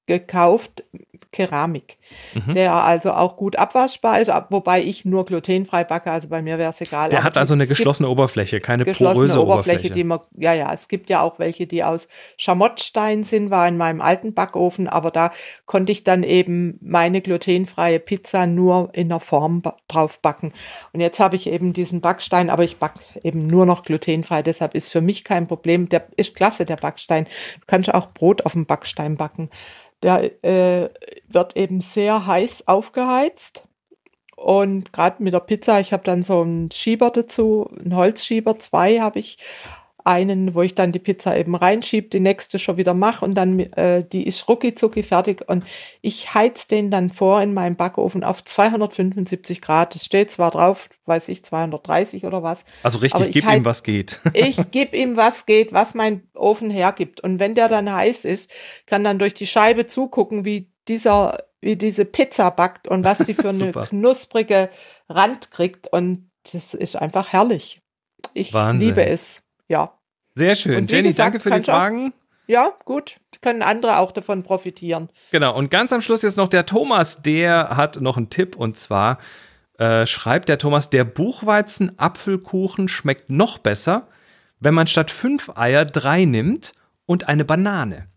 gekauft 0.07 0.85
Keramik, 1.33 1.97
mhm. 2.35 2.55
der 2.55 2.75
also 2.75 3.13
auch 3.13 3.37
gut 3.37 3.57
abwaschbar 3.57 4.21
ist, 4.21 4.31
wobei 4.51 4.83
ich 4.83 5.05
nur 5.05 5.25
glutenfrei 5.25 5.83
backe, 5.83 6.11
also 6.11 6.29
bei 6.29 6.43
mir 6.43 6.59
wäre 6.59 6.71
es 6.71 6.81
egal. 6.81 7.09
Der 7.09 7.25
hat 7.25 7.39
also 7.39 7.55
eine 7.55 7.67
geschlossene 7.67 8.09
Oberfläche, 8.09 8.61
keine 8.61 8.85
geschlossene 8.85 9.29
poröse 9.29 9.43
Oberfläche. 9.43 9.79
Oberfläche. 9.79 9.95
Die 9.95 10.05
man, 10.05 10.21
ja, 10.37 10.53
ja, 10.53 10.73
es 10.73 10.89
gibt 10.89 11.09
ja 11.09 11.23
auch 11.23 11.39
welche, 11.39 11.67
die 11.67 11.83
aus 11.83 12.07
Schamottstein 12.37 13.25
sind, 13.25 13.51
war 13.51 13.67
in 13.67 13.79
meinem 13.79 14.03
alten 14.03 14.35
Backofen, 14.35 14.89
aber 14.89 15.11
da 15.11 15.33
konnte 15.65 15.91
ich 15.91 16.05
dann 16.05 16.23
eben 16.23 16.79
meine 16.83 17.23
glutenfreie 17.23 17.99
Pizza 17.99 18.47
nur 18.47 18.91
in 18.93 19.09
der 19.09 19.21
Form 19.21 19.63
drauf 19.89 20.21
backen. 20.21 20.53
Und 20.93 21.01
jetzt 21.01 21.19
habe 21.19 21.37
ich 21.37 21.49
eben 21.49 21.73
diesen 21.73 22.03
Backstein, 22.03 22.51
aber 22.51 22.65
ich 22.65 22.77
backe 22.77 23.01
eben 23.23 23.47
nur 23.47 23.65
noch 23.65 23.85
glutenfrei, 23.85 24.43
deshalb 24.43 24.75
ist 24.75 24.91
für 24.91 25.01
mich 25.01 25.25
kein 25.25 25.47
Problem. 25.47 25.89
Der 25.89 26.07
ist 26.17 26.35
klasse, 26.35 26.67
der 26.67 26.77
Backstein. 26.77 27.25
Du 27.25 27.67
kannst 27.67 27.93
auch 27.93 28.13
Brot 28.13 28.45
auf 28.45 28.53
dem 28.53 28.67
Backstein 28.67 29.17
backen. 29.17 29.49
Der 30.03 30.45
äh, 30.45 30.91
wird 31.29 31.57
eben 31.57 31.81
sehr 31.81 32.27
heiß 32.27 32.67
aufgeheizt. 32.69 33.67
Und 34.37 34.93
gerade 34.93 35.23
mit 35.23 35.35
der 35.35 35.41
Pizza, 35.41 35.79
ich 35.81 35.93
habe 35.93 36.03
dann 36.03 36.25
so 36.25 36.41
einen 36.41 36.71
Schieber 36.73 37.11
dazu, 37.11 37.71
einen 37.79 37.95
Holzschieber, 37.95 38.59
zwei 38.59 38.99
habe 38.99 39.21
ich 39.21 39.39
einen, 40.05 40.55
wo 40.55 40.63
ich 40.63 40.75
dann 40.75 40.93
die 40.93 40.99
Pizza 40.99 41.37
eben 41.37 41.55
reinschiebe, 41.55 42.09
die 42.09 42.21
nächste 42.21 42.59
schon 42.59 42.77
wieder 42.77 42.95
mache 42.95 43.25
und 43.25 43.35
dann 43.35 43.59
äh, 43.61 44.05
die 44.05 44.27
ist 44.27 44.49
rucki 44.49 44.75
zucki 44.75 45.03
fertig 45.03 45.49
und 45.49 45.65
ich 46.01 46.35
heiz 46.35 46.67
den 46.67 46.91
dann 46.91 47.11
vor 47.11 47.43
in 47.43 47.55
meinem 47.55 47.77
Backofen 47.77 48.25
auf 48.25 48.45
275 48.45 49.61
Grad. 49.61 49.95
Es 49.97 50.05
steht 50.05 50.31
zwar 50.31 50.51
drauf, 50.51 50.89
weiß 51.07 51.29
ich, 51.29 51.45
230 51.45 52.25
oder 52.25 52.43
was. 52.43 52.65
Also 52.83 52.99
richtig, 52.99 53.33
gib 53.33 53.51
ihm 53.51 53.65
was 53.65 53.83
geht. 53.83 54.21
ich 54.35 54.59
gebe 54.71 54.97
ihm 54.97 55.17
was 55.17 55.47
geht, 55.47 55.73
was 55.73 55.95
mein 55.95 56.23
Ofen 56.35 56.71
hergibt. 56.71 57.21
Und 57.21 57.39
wenn 57.39 57.55
der 57.55 57.69
dann 57.69 57.93
heiß 57.93 58.25
ist, 58.25 58.51
kann 58.87 59.05
dann 59.05 59.19
durch 59.19 59.35
die 59.35 59.47
Scheibe 59.47 59.87
zugucken, 59.87 60.45
wie 60.45 60.71
dieser, 60.89 61.45
wie 61.61 61.77
diese 61.77 62.05
Pizza 62.05 62.51
backt 62.51 62.89
und 62.89 63.05
was 63.05 63.19
die 63.19 63.35
für 63.35 63.49
eine 63.51 63.71
knusprige 63.73 64.71
Rand 65.09 65.51
kriegt. 65.51 65.87
Und 65.87 66.31
das 66.53 66.75
ist 66.75 66.97
einfach 66.97 67.33
herrlich. 67.33 67.81
Ich 68.35 68.53
Wahnsinn. 68.53 68.89
liebe 68.89 69.07
es 69.07 69.43
ja. 69.73 69.93
Sehr 70.35 70.55
schön. 70.55 70.87
Jenny, 70.87 71.09
gesagt, 71.09 71.35
danke 71.35 71.41
für 71.41 71.51
die 71.51 71.65
Fragen. 71.65 72.13
Ja, 72.47 72.73
gut. 72.85 73.17
Können 73.41 73.63
andere 73.63 73.99
auch 73.99 74.13
davon 74.13 74.43
profitieren. 74.43 75.09
Genau. 75.31 75.57
Und 75.57 75.71
ganz 75.71 75.93
am 75.93 76.03
Schluss 76.03 76.23
jetzt 76.23 76.37
noch 76.37 76.49
der 76.49 76.67
Thomas, 76.67 77.23
der 77.23 77.77
hat 77.77 78.01
noch 78.01 78.17
einen 78.17 78.31
Tipp 78.31 78.57
und 78.57 78.77
zwar 78.77 79.19
äh, 79.79 80.07
schreibt 80.07 80.49
der 80.49 80.59
Thomas, 80.59 80.91
der 80.91 81.05
Buchweizen-Apfelkuchen 81.05 82.89
schmeckt 82.89 83.31
noch 83.31 83.59
besser, 83.59 84.09
wenn 84.61 84.75
man 84.75 84.87
statt 84.87 85.11
fünf 85.11 85.51
Eier 85.57 85.85
drei 85.85 86.25
nimmt 86.25 86.73
und 87.07 87.29
eine 87.29 87.45
Banane. 87.45 88.09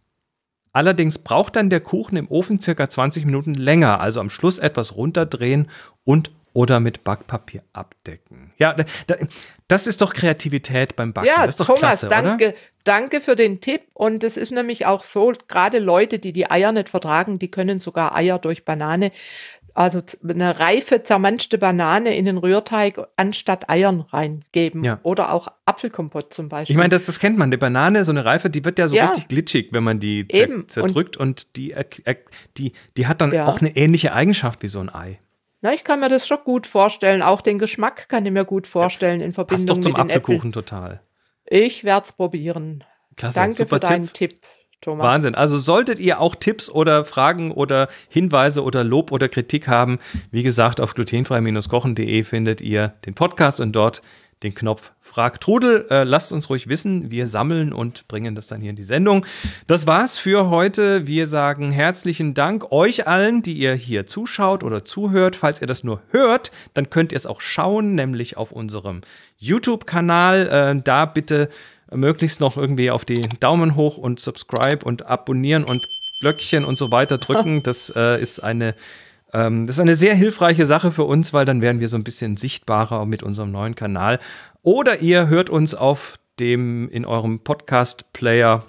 Allerdings 0.73 1.19
braucht 1.19 1.55
dann 1.55 1.69
der 1.69 1.79
Kuchen 1.79 2.17
im 2.17 2.29
Ofen 2.29 2.59
circa 2.59 2.89
20 2.89 3.25
Minuten 3.25 3.53
länger, 3.53 4.01
also 4.01 4.19
am 4.19 4.29
Schluss 4.29 4.59
etwas 4.59 4.95
runterdrehen 4.95 5.69
und 6.03 6.31
oder 6.55 6.79
mit 6.79 7.03
Backpapier 7.03 7.63
abdecken. 7.73 8.53
Ja, 8.57 8.75
das 9.67 9.87
ist 9.87 10.01
doch 10.01 10.13
Kreativität 10.13 10.95
beim 10.95 11.13
Backen. 11.13 11.27
Ja, 11.27 11.45
das 11.45 11.55
ist 11.55 11.59
doch 11.59 11.67
Thomas, 11.67 11.79
klasse, 11.79 12.07
danke, 12.07 12.49
oder? 12.49 12.55
danke 12.83 13.21
für 13.21 13.35
den 13.35 13.61
Tipp. 13.61 13.81
Und 13.93 14.23
es 14.23 14.37
ist 14.37 14.51
nämlich 14.51 14.85
auch 14.85 15.03
so, 15.03 15.33
gerade 15.47 15.79
Leute, 15.79 16.19
die 16.19 16.33
die 16.33 16.49
Eier 16.49 16.71
nicht 16.71 16.89
vertragen, 16.89 17.39
die 17.39 17.49
können 17.49 17.79
sogar 17.79 18.15
Eier 18.15 18.37
durch 18.37 18.63
Banane, 18.63 19.11
also 19.73 20.01
eine 20.27 20.59
reife, 20.59 21.03
zermanschte 21.03 21.57
Banane 21.57 22.15
in 22.15 22.25
den 22.25 22.37
Rührteig 22.37 23.07
anstatt 23.17 23.69
Eiern 23.69 24.01
reingeben. 24.01 24.83
Ja. 24.85 24.99
Oder 25.03 25.33
auch 25.33 25.49
Apfelkompott 25.65 26.33
zum 26.33 26.47
Beispiel. 26.47 26.73
Ich 26.73 26.77
meine, 26.77 26.89
das, 26.89 27.05
das 27.05 27.19
kennt 27.19 27.37
man. 27.37 27.51
Die 27.51 27.57
Banane, 27.57 28.05
so 28.05 28.11
eine 28.11 28.23
reife, 28.23 28.49
die 28.49 28.63
wird 28.63 28.79
ja 28.79 28.87
so 28.87 28.95
ja. 28.95 29.07
richtig 29.07 29.27
glitschig, 29.27 29.69
wenn 29.71 29.83
man 29.83 29.99
die 29.99 30.27
zer 30.29 30.67
zerdrückt. 30.67 31.17
Und, 31.17 31.27
und 31.27 31.57
die, 31.57 31.75
die, 32.57 32.71
die 32.95 33.07
hat 33.07 33.19
dann 33.19 33.33
ja. 33.33 33.47
auch 33.47 33.59
eine 33.59 33.75
ähnliche 33.75 34.13
Eigenschaft 34.13 34.63
wie 34.63 34.67
so 34.67 34.79
ein 34.79 34.93
Ei. 34.93 35.19
Na, 35.65 35.73
ich 35.73 35.83
kann 35.83 35.99
mir 35.99 36.09
das 36.09 36.27
schon 36.27 36.37
gut 36.43 36.67
vorstellen. 36.67 37.23
Auch 37.23 37.41
den 37.41 37.57
Geschmack 37.57 38.07
kann 38.07 38.23
ich 38.23 38.31
mir 38.31 38.45
gut 38.45 38.67
vorstellen 38.67 39.19
in 39.19 39.33
Verbindung 39.33 39.65
passt 39.65 39.87
doch 39.87 39.91
zum 39.91 39.99
Apfelkuchen 39.99 40.51
total. 40.51 41.01
Ich 41.43 41.83
werde 41.83 42.05
es 42.05 42.11
probieren. 42.11 42.83
Klasse, 43.17 43.39
Danke 43.39 43.65
für 43.65 43.79
deinen 43.79 44.13
Tipp. 44.13 44.29
Tipp. 44.29 44.41
Thomas. 44.81 45.07
Wahnsinn. 45.07 45.33
Also 45.33 45.57
solltet 45.57 45.97
ihr 45.97 46.19
auch 46.19 46.35
Tipps 46.35 46.69
oder 46.69 47.03
Fragen 47.03 47.51
oder 47.51 47.87
Hinweise 48.09 48.63
oder 48.63 48.83
Lob 48.83 49.11
oder 49.11 49.27
Kritik 49.27 49.67
haben, 49.67 49.97
wie 50.29 50.43
gesagt, 50.43 50.79
auf 50.79 50.93
glutenfrei-kochen.de 50.93 52.23
findet 52.23 52.61
ihr 52.61 52.93
den 53.07 53.15
Podcast 53.15 53.59
und 53.59 53.71
dort 53.71 54.03
den 54.45 54.55
Knopf 54.55 54.93
Frag 55.01 55.41
Trudel. 55.41 55.87
Äh, 55.89 56.03
lasst 56.03 56.31
uns 56.31 56.49
ruhig 56.49 56.67
wissen. 56.67 57.11
Wir 57.11 57.27
sammeln 57.27 57.73
und 57.73 58.07
bringen 58.07 58.35
das 58.35 58.47
dann 58.47 58.61
hier 58.61 58.69
in 58.69 58.75
die 58.75 58.83
Sendung. 58.83 59.25
Das 59.67 59.87
war's 59.87 60.17
für 60.17 60.49
heute. 60.49 61.07
Wir 61.07 61.27
sagen 61.27 61.71
herzlichen 61.71 62.33
Dank 62.33 62.71
euch 62.71 63.07
allen, 63.07 63.41
die 63.41 63.53
ihr 63.53 63.73
hier 63.73 64.07
zuschaut 64.07 64.63
oder 64.63 64.85
zuhört. 64.85 65.35
Falls 65.35 65.61
ihr 65.61 65.67
das 65.67 65.83
nur 65.83 66.01
hört, 66.09 66.51
dann 66.73 66.89
könnt 66.89 67.11
ihr 67.11 67.17
es 67.17 67.25
auch 67.25 67.41
schauen, 67.41 67.95
nämlich 67.95 68.37
auf 68.37 68.51
unserem 68.51 69.01
YouTube-Kanal. 69.37 70.47
Äh, 70.47 70.81
da 70.81 71.05
bitte 71.05 71.49
möglichst 71.91 72.39
noch 72.39 72.57
irgendwie 72.57 72.91
auf 72.91 73.05
die 73.05 73.21
Daumen 73.39 73.75
hoch 73.75 73.97
und 73.97 74.19
Subscribe 74.19 74.85
und 74.85 75.05
abonnieren 75.05 75.63
und 75.63 75.81
Glöckchen 76.21 76.65
und 76.65 76.77
so 76.77 76.91
weiter 76.91 77.17
drücken. 77.17 77.63
Das 77.63 77.91
äh, 77.95 78.21
ist 78.21 78.39
eine 78.41 78.75
ähm, 79.35 79.67
das 79.67 79.75
ist 79.75 79.81
eine 79.81 79.97
sehr 79.97 80.15
hilfreiche 80.15 80.65
Sache 80.65 80.91
für 80.91 81.03
uns, 81.03 81.33
weil 81.33 81.45
dann 81.45 81.61
werden 81.61 81.81
wir 81.81 81.89
so 81.89 81.97
ein 81.97 82.05
bisschen 82.05 82.37
sichtbarer 82.37 83.05
mit 83.05 83.21
unserem 83.21 83.51
neuen 83.51 83.75
Kanal. 83.75 84.19
Oder 84.61 85.01
ihr 85.01 85.27
hört 85.27 85.49
uns 85.49 85.75
auf 85.75 86.17
dem 86.39 86.89
in 86.89 87.05
eurem 87.05 87.39
Podcast-Player 87.41 88.63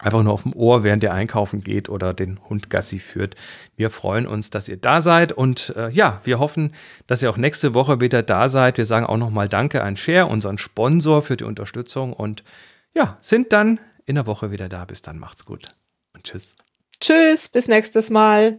einfach 0.00 0.24
nur 0.24 0.32
auf 0.32 0.42
dem 0.42 0.54
Ohr, 0.54 0.82
während 0.82 1.04
ihr 1.04 1.12
einkaufen 1.12 1.62
geht 1.62 1.88
oder 1.88 2.12
den 2.14 2.40
Hund 2.48 2.68
Gassi 2.68 2.98
führt. 2.98 3.36
Wir 3.76 3.90
freuen 3.90 4.26
uns, 4.26 4.50
dass 4.50 4.68
ihr 4.68 4.76
da 4.76 5.00
seid 5.00 5.32
und 5.32 5.72
äh, 5.76 5.90
ja, 5.90 6.20
wir 6.24 6.40
hoffen, 6.40 6.72
dass 7.06 7.22
ihr 7.22 7.30
auch 7.30 7.36
nächste 7.36 7.72
Woche 7.72 8.00
wieder 8.00 8.24
da 8.24 8.48
seid. 8.48 8.78
Wir 8.78 8.86
sagen 8.86 9.06
auch 9.06 9.16
nochmal 9.16 9.48
Danke 9.48 9.84
an 9.84 9.96
Share, 9.96 10.26
unseren 10.26 10.58
Sponsor, 10.58 11.22
für 11.22 11.36
die 11.36 11.44
Unterstützung 11.44 12.12
und 12.12 12.42
ja, 12.92 13.18
sind 13.20 13.52
dann 13.52 13.78
in 14.04 14.16
der 14.16 14.26
Woche 14.26 14.50
wieder 14.50 14.68
da. 14.68 14.84
Bis 14.84 15.02
dann, 15.02 15.20
macht's 15.20 15.44
gut 15.44 15.68
und 16.12 16.24
tschüss. 16.24 16.56
Tschüss, 17.00 17.48
bis 17.48 17.68
nächstes 17.68 18.10
Mal. 18.10 18.58